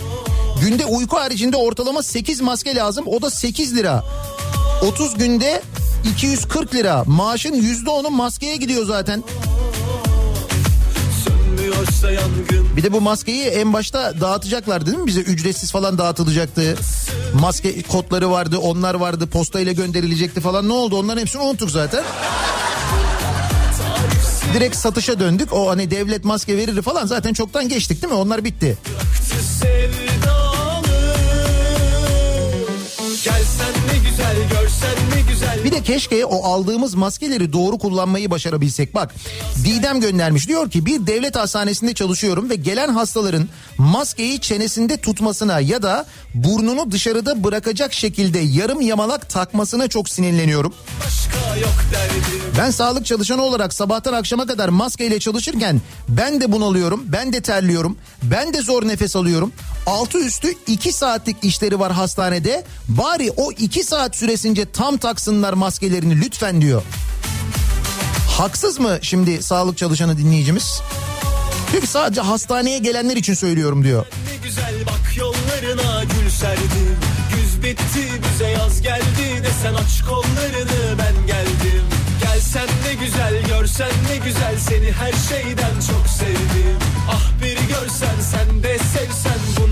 [0.61, 4.03] Günde uyku haricinde ortalama 8 maske lazım o da 8 lira.
[4.81, 5.61] 30 günde
[6.11, 7.03] 240 lira.
[7.05, 9.23] Maaşın %10'u maskeye gidiyor zaten.
[12.77, 15.07] Bir de bu maskeyi en başta dağıtacaklardı değil mi?
[15.07, 16.75] Bize ücretsiz falan dağıtılacaktı.
[17.41, 20.67] Maske kodları vardı, onlar vardı, postayla gönderilecekti falan.
[20.69, 20.99] Ne oldu?
[20.99, 22.03] Onların hepsini unuttuk zaten.
[24.53, 25.53] Direkt satışa döndük.
[25.53, 28.19] O hani devlet maske verir falan zaten çoktan geçtik değil mi?
[28.19, 28.77] Onlar bitti.
[29.59, 30.06] sevdalı
[35.67, 38.95] Bir de keşke o aldığımız maskeleri doğru kullanmayı başarabilsek.
[38.95, 39.15] Bak
[39.63, 45.81] Didem göndermiş diyor ki bir devlet hastanesinde çalışıyorum ve gelen hastaların maskeyi çenesinde tutmasına ya
[45.81, 50.73] da burnunu dışarıda bırakacak şekilde yarım yamalak takmasına çok sinirleniyorum.
[52.57, 57.97] Ben sağlık çalışanı olarak sabahtan akşama kadar maskeyle çalışırken ben de bunalıyorum, ben de terliyorum,
[58.23, 59.51] ben de zor nefes alıyorum.
[59.87, 62.63] Altı üstü iki saatlik işleri var hastanede.
[62.87, 66.81] Bari o iki saat süresince tam taksınlar maskelerini lütfen diyor.
[68.37, 70.81] Haksız mı şimdi sağlık çalışanı dinleyicimiz?
[71.71, 74.05] Ki sadece hastaneye gelenler için söylüyorum diyor.
[74.31, 76.97] Ne güzel bak yollarına gül serdim
[77.35, 81.83] Güz bitti bize yaz geldi Desen aç kollarını ben geldim
[82.21, 86.77] Gelsen ne güzel görsen ne güzel Seni her şeyden çok sevdim
[87.09, 89.66] Ah bir görsen sen de sevsen Bundan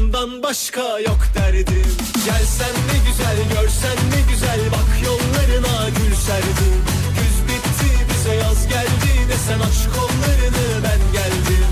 [0.45, 1.85] başka yok derdim
[2.25, 6.75] Gelsen ne güzel görsen ne güzel Bak yollarına gül serdim
[7.15, 11.65] Güz bitti bize yaz geldi Desen aç kollarını ben geldim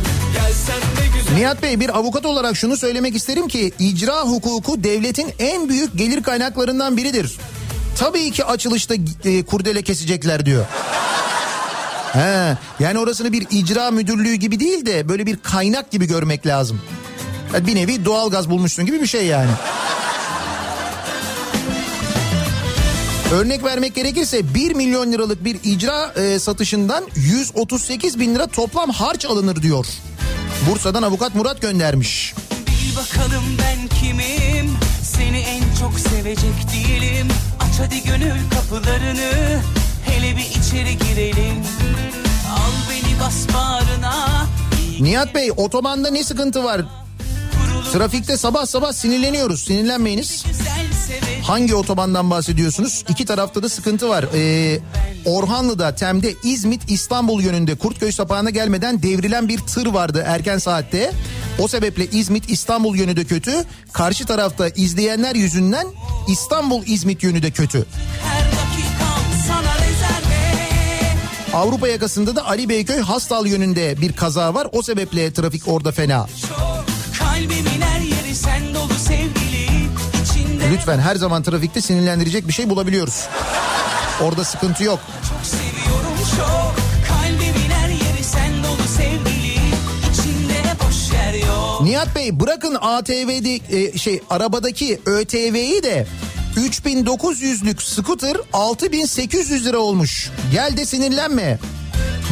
[1.35, 6.23] Nihat Bey bir avukat olarak şunu söylemek isterim ki icra hukuku devletin en büyük gelir
[6.23, 7.37] kaynaklarından biridir.
[7.99, 8.95] Tabii ki açılışta
[9.25, 10.65] e, kurdele kesecekler diyor.
[12.13, 16.81] He, yani orasını bir icra müdürlüğü gibi değil de böyle bir kaynak gibi görmek lazım.
[17.53, 19.49] Yani bir nevi doğalgaz bulmuşsun gibi bir şey yani.
[23.33, 29.25] Örnek vermek gerekirse 1 milyon liralık bir icra e, satışından 138 bin lira toplam harç
[29.25, 29.85] alınır diyor.
[30.69, 32.33] Bursa'dan avukat Murat göndermiş.
[32.67, 37.27] Bil bakalım ben kimim Seni en çok sevecek değilim
[37.59, 39.61] Aç hadi gönül kapılarını
[40.05, 41.63] Hele bir içeri girelim
[42.49, 44.45] Al beni bas bağrına
[44.99, 46.81] Nihat Bey otobanda ne sıkıntı var?
[47.91, 49.63] Trafikte sabah sabah sinirleniyoruz.
[49.63, 50.45] Sinirlenmeyiniz.
[51.43, 53.05] Hangi otobandan bahsediyorsunuz?
[53.09, 54.25] İki tarafta da sıkıntı var.
[54.35, 54.79] Ee,
[55.25, 61.11] Orhanlı'da Tem'de İzmit İstanbul yönünde Kurtköy sapağına gelmeden devrilen bir tır vardı erken saatte.
[61.59, 63.51] O sebeple İzmit İstanbul yönü de kötü.
[63.93, 65.87] Karşı tarafta izleyenler yüzünden
[66.27, 67.85] İstanbul İzmit yönü de kötü.
[71.53, 74.67] Avrupa yakasında da Ali Beyköy Hastal yönünde bir kaza var.
[74.71, 76.27] O sebeple trafik orada fena.
[76.41, 76.92] Çok
[80.73, 83.27] Lütfen her zaman trafikte sinirlendirecek bir şey bulabiliyoruz.
[84.21, 84.99] Orada sıkıntı yok.
[85.29, 86.75] çok seviyorum çok
[87.07, 89.53] Kalbimin her yeri sen dolu sevgili
[90.13, 96.07] İçinde boş yer yok Nihat Bey bırakın ATV'de e, şey arabadaki ÖTV'yi de
[96.57, 100.31] 3900'lük scooter 6800 lira olmuş.
[100.51, 101.59] Gel de sinirlenme.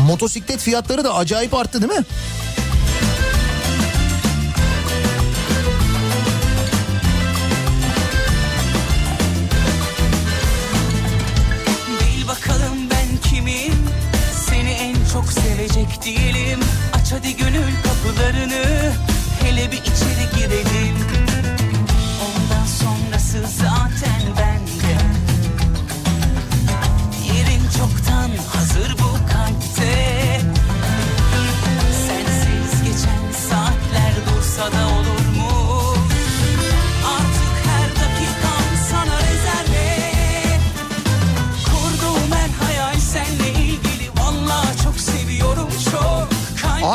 [0.07, 2.05] Motosiklet fiyatları da acayip arttı değil mi?
[15.31, 16.59] Sevecek değilim.
[16.93, 18.91] Aç hadi gönül kapılarını.
[19.43, 20.95] Hele bir içeri girelim.
[22.21, 23.70] Ondan sonrası zaten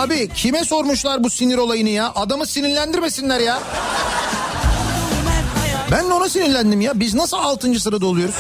[0.07, 2.13] Abi kime sormuşlar bu sinir olayını ya?
[2.15, 3.63] Adamı sinirlendirmesinler ya.
[5.91, 7.01] Ben de ona sinirlendim ya.
[7.01, 7.81] Biz nasıl 6.
[7.81, 8.35] sırada oluyoruz?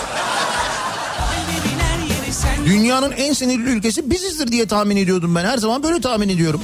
[2.67, 5.45] Dünyanın en sinirli ülkesi bizizdir diye tahmin ediyordum ben.
[5.45, 6.63] Her zaman böyle tahmin ediyorum.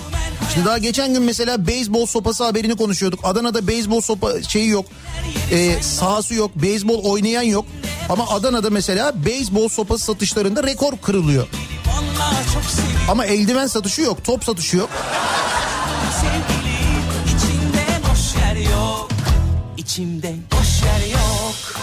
[0.49, 3.21] İşte daha geçen gün mesela beyzbol sopası haberini konuşuyorduk.
[3.23, 4.87] Adana'da beyzbol sopa şeyi yok.
[5.53, 6.51] Ee, sahası yok.
[6.57, 7.65] Beyzbol oynayan yok.
[8.09, 11.47] Ama Adana'da mesela beyzbol sopası satışlarında rekor kırılıyor.
[13.09, 14.25] Ama eldiven satışı yok.
[14.25, 14.91] Top satışı yok.
[16.21, 19.09] sevgilim İçinde boş yer yok
[19.77, 21.83] İçimde boş yer yok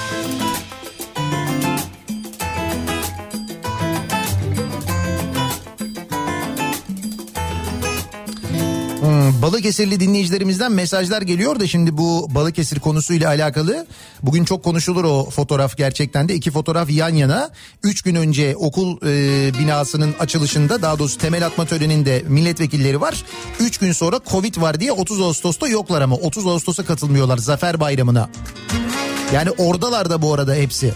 [9.42, 13.88] Balıkesirli dinleyicilerimizden mesajlar geliyor da şimdi bu Balıkesir konusuyla alakalı.
[14.24, 17.50] Bugün çok konuşulur o fotoğraf gerçekten de iki fotoğraf yan yana.
[17.84, 23.24] Üç gün önce okul e, binasının açılışında daha doğrusu temel atma töreninde milletvekilleri var.
[23.60, 28.30] Üç gün sonra Covid var diye 30 Ağustos'ta yoklar ama 30 Ağustos'a katılmıyorlar Zafer Bayramı'na.
[29.34, 30.94] Yani oradalar da bu arada hepsi.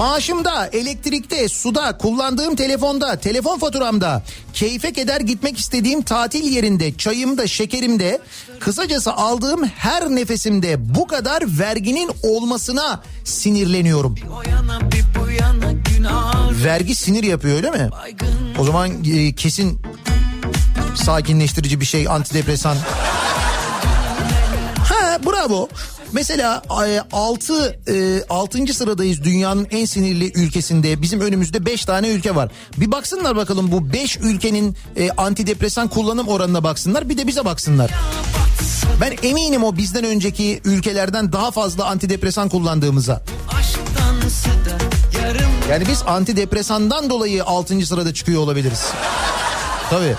[0.00, 4.22] Maaşımda, elektrikte, suda, kullandığım telefonda, telefon faturamda,
[4.52, 8.20] keyfe keder gitmek istediğim tatil yerinde, çayımda, şekerimde,
[8.60, 14.14] kısacası aldığım her nefesimde bu kadar verginin olmasına sinirleniyorum.
[16.64, 17.90] Vergi sinir yapıyor öyle mi?
[18.58, 19.80] O zaman e, kesin
[20.94, 22.76] sakinleştirici bir şey, antidepresan.
[24.84, 25.68] Ha bravo.
[26.12, 26.62] Mesela
[27.12, 27.80] 6
[28.30, 28.74] 6.
[28.74, 31.02] sıradayız dünyanın en sinirli ülkesinde.
[31.02, 32.50] Bizim önümüzde 5 tane ülke var.
[32.76, 37.08] Bir baksınlar bakalım bu 5 ülkenin e, antidepresan kullanım oranına baksınlar.
[37.08, 37.90] Bir de bize baksınlar.
[39.00, 43.22] Ben eminim o bizden önceki ülkelerden daha fazla antidepresan kullandığımıza.
[45.70, 47.86] Yani biz antidepresandan dolayı 6.
[47.86, 48.86] sırada çıkıyor olabiliriz.
[49.90, 50.14] Tabii.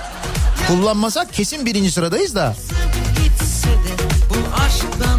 [0.68, 2.56] Kullanmasak kesin birinci sıradayız da.
[4.30, 5.11] Bu aşktan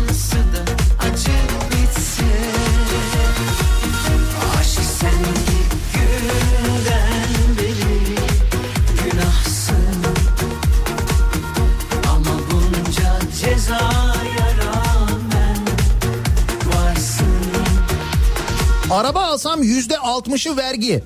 [18.93, 21.05] Araba alsam yüzde altmışı vergi.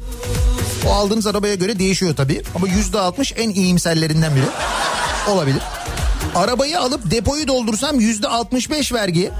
[0.86, 2.42] O aldığınız arabaya göre değişiyor tabii.
[2.54, 4.44] Ama yüzde altmış en iyimserlerinden biri.
[5.30, 5.62] Olabilir.
[6.34, 9.30] Arabayı alıp depoyu doldursam yüzde altmış beş vergi.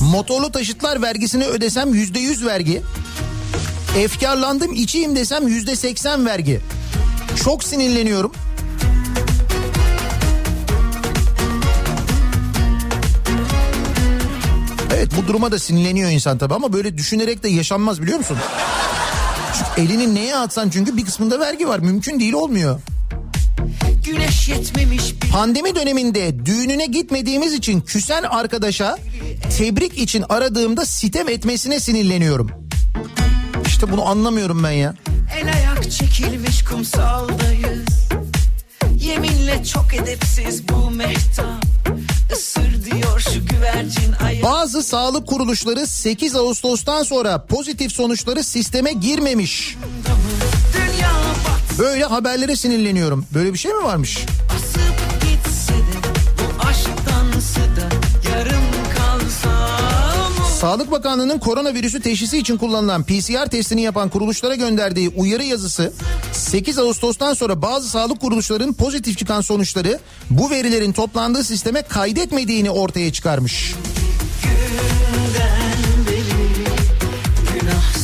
[0.00, 2.82] Motorlu taşıtlar vergisini ödesem yüzde yüz vergi.
[3.98, 6.60] Efkarlandım içeyim desem yüzde seksen vergi.
[7.44, 8.32] Çok sinirleniyorum.
[15.04, 18.38] Evet bu duruma da sinirleniyor insan tabii ama böyle düşünerek de yaşanmaz biliyor musun?
[19.58, 21.78] Çünkü elini neye atsan çünkü bir kısmında vergi var.
[21.78, 22.80] Mümkün değil olmuyor.
[24.04, 28.98] Güneş yetmemiş bir Pandemi döneminde düğününe gitmediğimiz için küsen arkadaşa
[29.58, 32.50] tebrik için aradığımda sitem etmesine sinirleniyorum.
[33.66, 34.94] İşte bunu anlamıyorum ben ya.
[35.40, 37.88] El ayak çekilmiş kumsaldayız
[38.98, 41.64] Yeminle çok edepsiz bu mehtap
[44.42, 49.76] Bazı sağlık kuruluşları 8 Ağustos'tan sonra pozitif sonuçları sisteme girmemiş.
[51.78, 53.26] Böyle haberlere sinirleniyorum.
[53.34, 54.18] Böyle bir şey mi varmış?
[60.64, 65.92] Sağlık Bakanlığı'nın koronavirüsü teşhisi için kullanılan PCR testini yapan kuruluşlara gönderdiği uyarı yazısı
[66.32, 70.00] 8 Ağustos'tan sonra bazı sağlık kuruluşlarının pozitif çıkan sonuçları
[70.30, 73.74] bu verilerin toplandığı sisteme kaydetmediğini ortaya çıkarmış.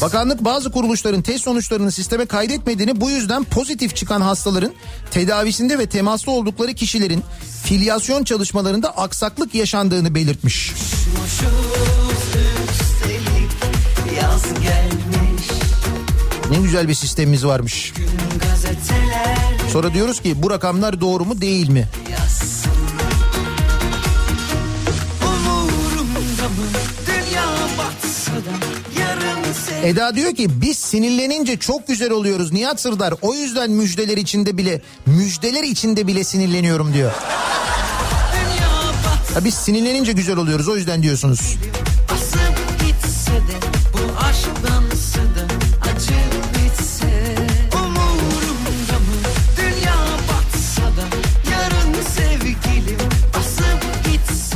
[0.00, 4.72] Bakanlık bazı kuruluşların test sonuçlarını sisteme kaydetmediğini bu yüzden pozitif çıkan hastaların
[5.10, 7.22] tedavisinde ve temaslı oldukları kişilerin
[7.64, 10.72] filyasyon çalışmalarında aksaklık yaşandığını belirtmiş.
[11.40, 11.99] Gelmiş
[16.50, 17.92] Ne güzel bir sistemimiz varmış.
[19.72, 21.88] Sonra diyoruz ki bu rakamlar doğru mu değil mi?
[27.06, 27.44] dünya
[29.84, 33.14] Eda diyor ki biz sinirlenince çok güzel oluyoruz Nihat Sırdar.
[33.22, 37.12] O yüzden müjdeler içinde bile müjdeler içinde bile sinirleniyorum diyor.
[38.32, 38.68] dünya
[39.34, 41.40] Ha biz sinirlenince güzel oluyoruz o yüzden diyorsunuz.
[41.40, 41.89] basıp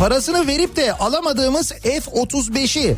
[0.05, 2.97] Parasını verip de alamadığımız F-35'i,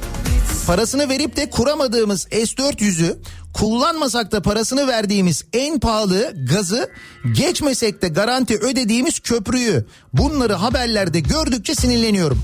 [0.66, 3.18] parasını verip de kuramadığımız S-400'ü,
[3.54, 6.90] kullanmasak da parasını verdiğimiz en pahalı gazı,
[7.32, 12.42] geçmesek de garanti ödediğimiz köprüyü, bunları haberlerde gördükçe sinirleniyorum.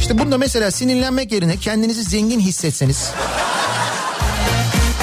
[0.00, 3.10] İşte bunda mesela sinirlenmek yerine kendinizi zengin hissetseniz.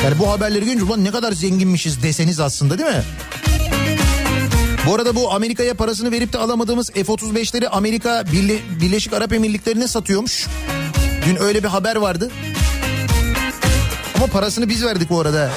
[0.03, 3.03] Yani bu haberleri görünce ulan ne kadar zenginmişiz deseniz aslında değil mi?
[4.87, 10.47] Bu arada bu Amerika'ya parasını verip de alamadığımız F-35'leri Amerika Birle- Birleşik Arap Emirlikleri'ne satıyormuş.
[11.25, 12.31] Dün öyle bir haber vardı.
[14.15, 15.49] Ama parasını biz verdik bu arada.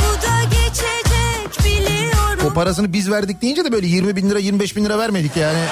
[0.00, 2.46] Bu da geçecek biliyorum.
[2.50, 5.64] O parasını biz verdik deyince de böyle 20 bin lira 25 bin lira vermedik yani.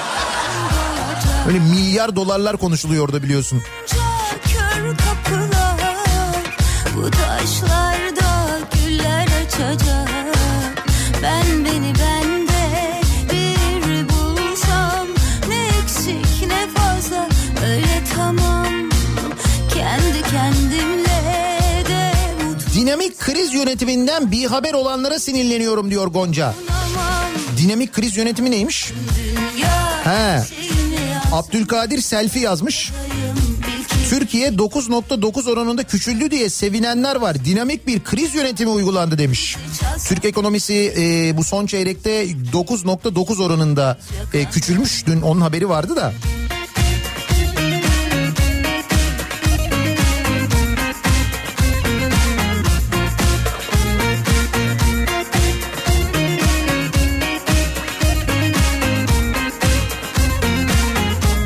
[1.47, 3.61] Böyle milyar dolarlar konuşuluyor orada biliyorsun.
[4.97, 6.01] Kapılar
[6.95, 10.10] bu taşlarda güller açacak.
[11.23, 15.07] Ben beni bende bir bulsam
[15.47, 17.27] ne eksik ne fazla
[17.65, 18.67] öyle tamam.
[19.73, 21.21] Kendi kendimle
[21.89, 22.11] de
[22.73, 26.53] Dinamik kriz yönetiminden bir haber olanlara sinirleniyorum diyor Gonca.
[27.57, 28.91] Dinamik kriz yönetimi neymiş?
[30.03, 30.41] He.
[31.31, 32.91] Abdülkadir selfie yazmış.
[34.11, 37.45] Türkiye 9.9 oranında küçüldü diye sevinenler var.
[37.45, 39.57] Dinamik bir kriz yönetimi uygulandı demiş.
[40.07, 43.97] Türk ekonomisi e, bu son çeyrekte 9.9 oranında
[44.33, 45.05] e, küçülmüş.
[45.07, 46.13] Dün onun haberi vardı da.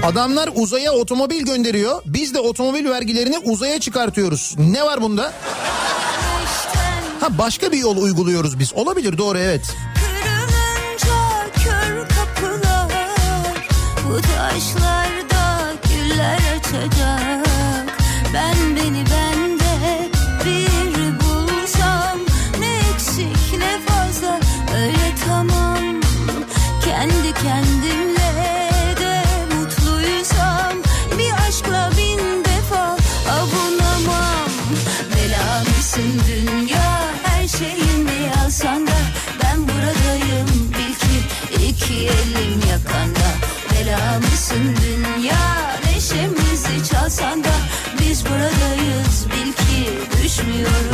[0.06, 2.02] Adamlar uzaya otomobil gönderiyor.
[2.06, 4.56] Biz de otomobil vergilerini uzaya çıkartıyoruz.
[4.58, 5.34] Ne var bunda?
[7.20, 8.74] Ha başka bir yol uyguluyoruz biz.
[8.74, 9.76] Olabilir doğru evet.
[11.64, 12.92] Kör kapılar
[14.10, 17.25] Bu taşlarda güller açacak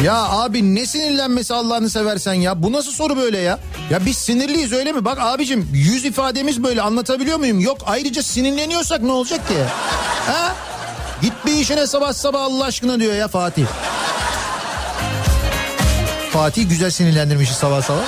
[0.03, 2.63] Ya abi ne sinirlenmesi Allah'ını seversen ya.
[2.63, 3.59] Bu nasıl soru böyle ya?
[3.89, 5.05] Ya biz sinirliyiz öyle mi?
[5.05, 7.59] Bak abicim yüz ifademiz böyle anlatabiliyor muyum?
[7.59, 9.57] Yok ayrıca sinirleniyorsak ne olacak ki?
[10.27, 10.55] Ha?
[11.21, 13.65] Git bir işine sabah sabah Allah aşkına diyor ya Fatih.
[16.31, 18.05] Fatih güzel sinirlendirmişiz sabah sabah.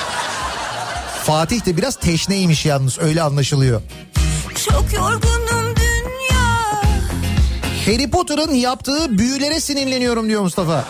[1.24, 3.82] Fatih de biraz teşneymiş yalnız öyle anlaşılıyor.
[4.64, 6.44] Çok yorgunum dünya
[7.86, 10.84] Harry Potter'ın yaptığı büyülere sinirleniyorum diyor Mustafa.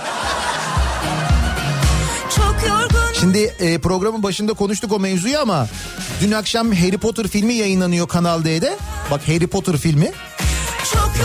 [3.24, 5.68] Şimdi e, programın başında konuştuk o mevzuyu ama
[6.20, 8.76] dün akşam Harry Potter filmi yayınlanıyor Kanal D'de.
[9.10, 10.12] Bak Harry Potter filmi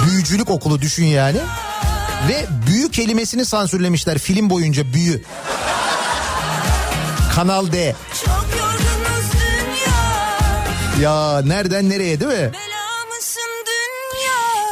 [0.08, 1.38] büyücülük okulu düşün yani.
[2.30, 5.24] Ve büyü kelimesini sansürlemişler film boyunca büyü.
[7.36, 7.96] Kanal D.
[11.02, 12.52] Ya nereden nereye değil mi?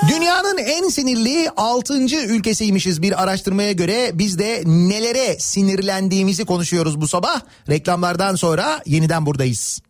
[0.04, 1.94] Dünyanın en sinirli 6.
[2.18, 4.12] ülkesiymişiz bir araştırmaya göre.
[4.14, 7.42] Biz de nelere sinirlendiğimizi konuşuyoruz bu sabah.
[7.70, 9.82] Reklamlardan sonra yeniden buradayız.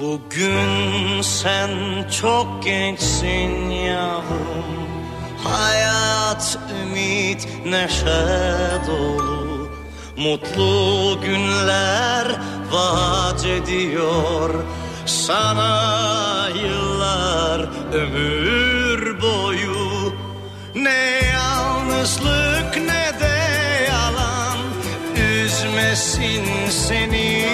[0.00, 1.70] Bugün sen
[2.20, 4.90] çok gençsin yavrum
[5.44, 8.26] Hayat, ümit, neşe
[8.86, 9.68] dolu
[10.16, 12.40] Mutlu günler
[12.72, 14.64] vaat ediyor
[15.10, 17.60] Sana yıllar
[17.92, 20.14] ömür boyu.
[20.74, 23.38] Ne yalnızlık ne de
[23.90, 24.58] yalan.
[25.16, 27.48] Üzmesin seni.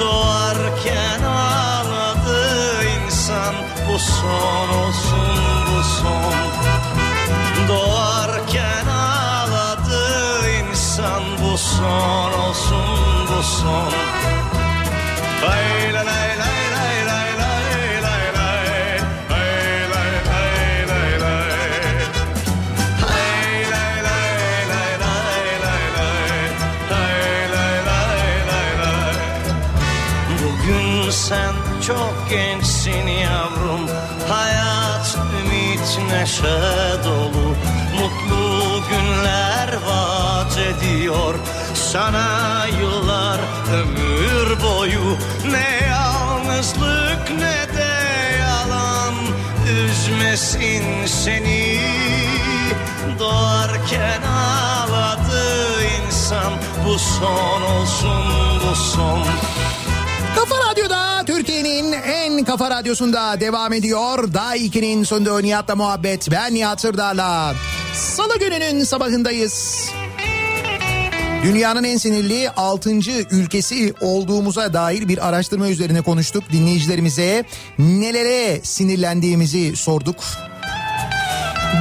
[0.00, 3.54] Doğarken ağladı insan.
[3.88, 5.36] Bu son olsun
[5.68, 6.34] bu son.
[7.68, 11.22] Doğarken ağladı insan.
[11.42, 13.92] Bu son olsun bu son.
[15.42, 15.81] Lay
[31.92, 33.80] çok gençsin yavrum.
[34.28, 36.60] Hayat ümit neşe
[37.04, 37.56] dolu.
[37.98, 41.34] Mutlu günler vaat ediyor.
[41.74, 43.40] Sana yıllar
[43.74, 45.16] ömür boyu.
[45.50, 47.94] Ne yalnızlık ne de
[48.40, 49.14] yalan.
[49.84, 51.80] Üzmesin seni.
[53.18, 56.52] Doğarken ağladı insan.
[56.86, 58.24] Bu son olsun
[58.62, 59.22] bu son
[60.82, 64.34] Radyo'da Türkiye'nin en kafa radyosunda devam ediyor.
[64.34, 66.30] Daha 2'nin sonunda Nihat'la muhabbet.
[66.30, 67.54] Ben Nihat Sırdar'la.
[67.94, 69.86] Salı gününün sabahındayız.
[71.44, 72.90] Dünyanın en sinirli 6.
[73.30, 76.44] ülkesi olduğumuza dair bir araştırma üzerine konuştuk.
[76.52, 77.44] Dinleyicilerimize
[77.78, 80.16] nelere sinirlendiğimizi sorduk.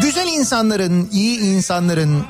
[0.01, 2.23] Güzel insanların, iyi insanların,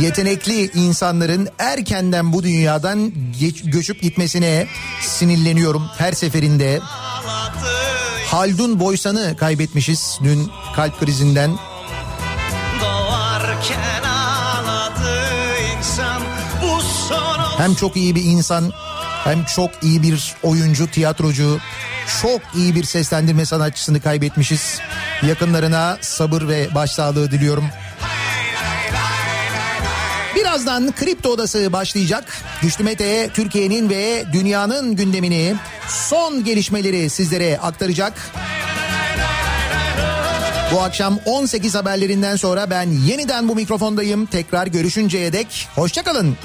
[0.00, 4.66] yetenekli insanların erkenden bu dünyadan geç, göçüp gitmesine
[5.00, 6.80] sinirleniyorum her seferinde.
[8.26, 11.50] Haldun Boysan'ı kaybetmişiz dün kalp krizinden.
[17.58, 18.72] Hem çok iyi bir insan
[19.24, 21.58] hem çok iyi bir oyuncu, tiyatrocu,
[22.22, 24.78] çok iyi bir seslendirme sanatçısını kaybetmişiz.
[25.26, 27.64] Yakınlarına sabır ve başsağlığı diliyorum.
[30.52, 32.24] Birazdan Kripto Odası başlayacak.
[32.62, 35.54] Güçlü Mete Türkiye'nin ve dünyanın gündemini
[35.88, 38.12] son gelişmeleri sizlere aktaracak.
[40.74, 44.26] Bu akşam 18 haberlerinden sonra ben yeniden bu mikrofondayım.
[44.26, 46.36] Tekrar görüşünceye dek hoşçakalın.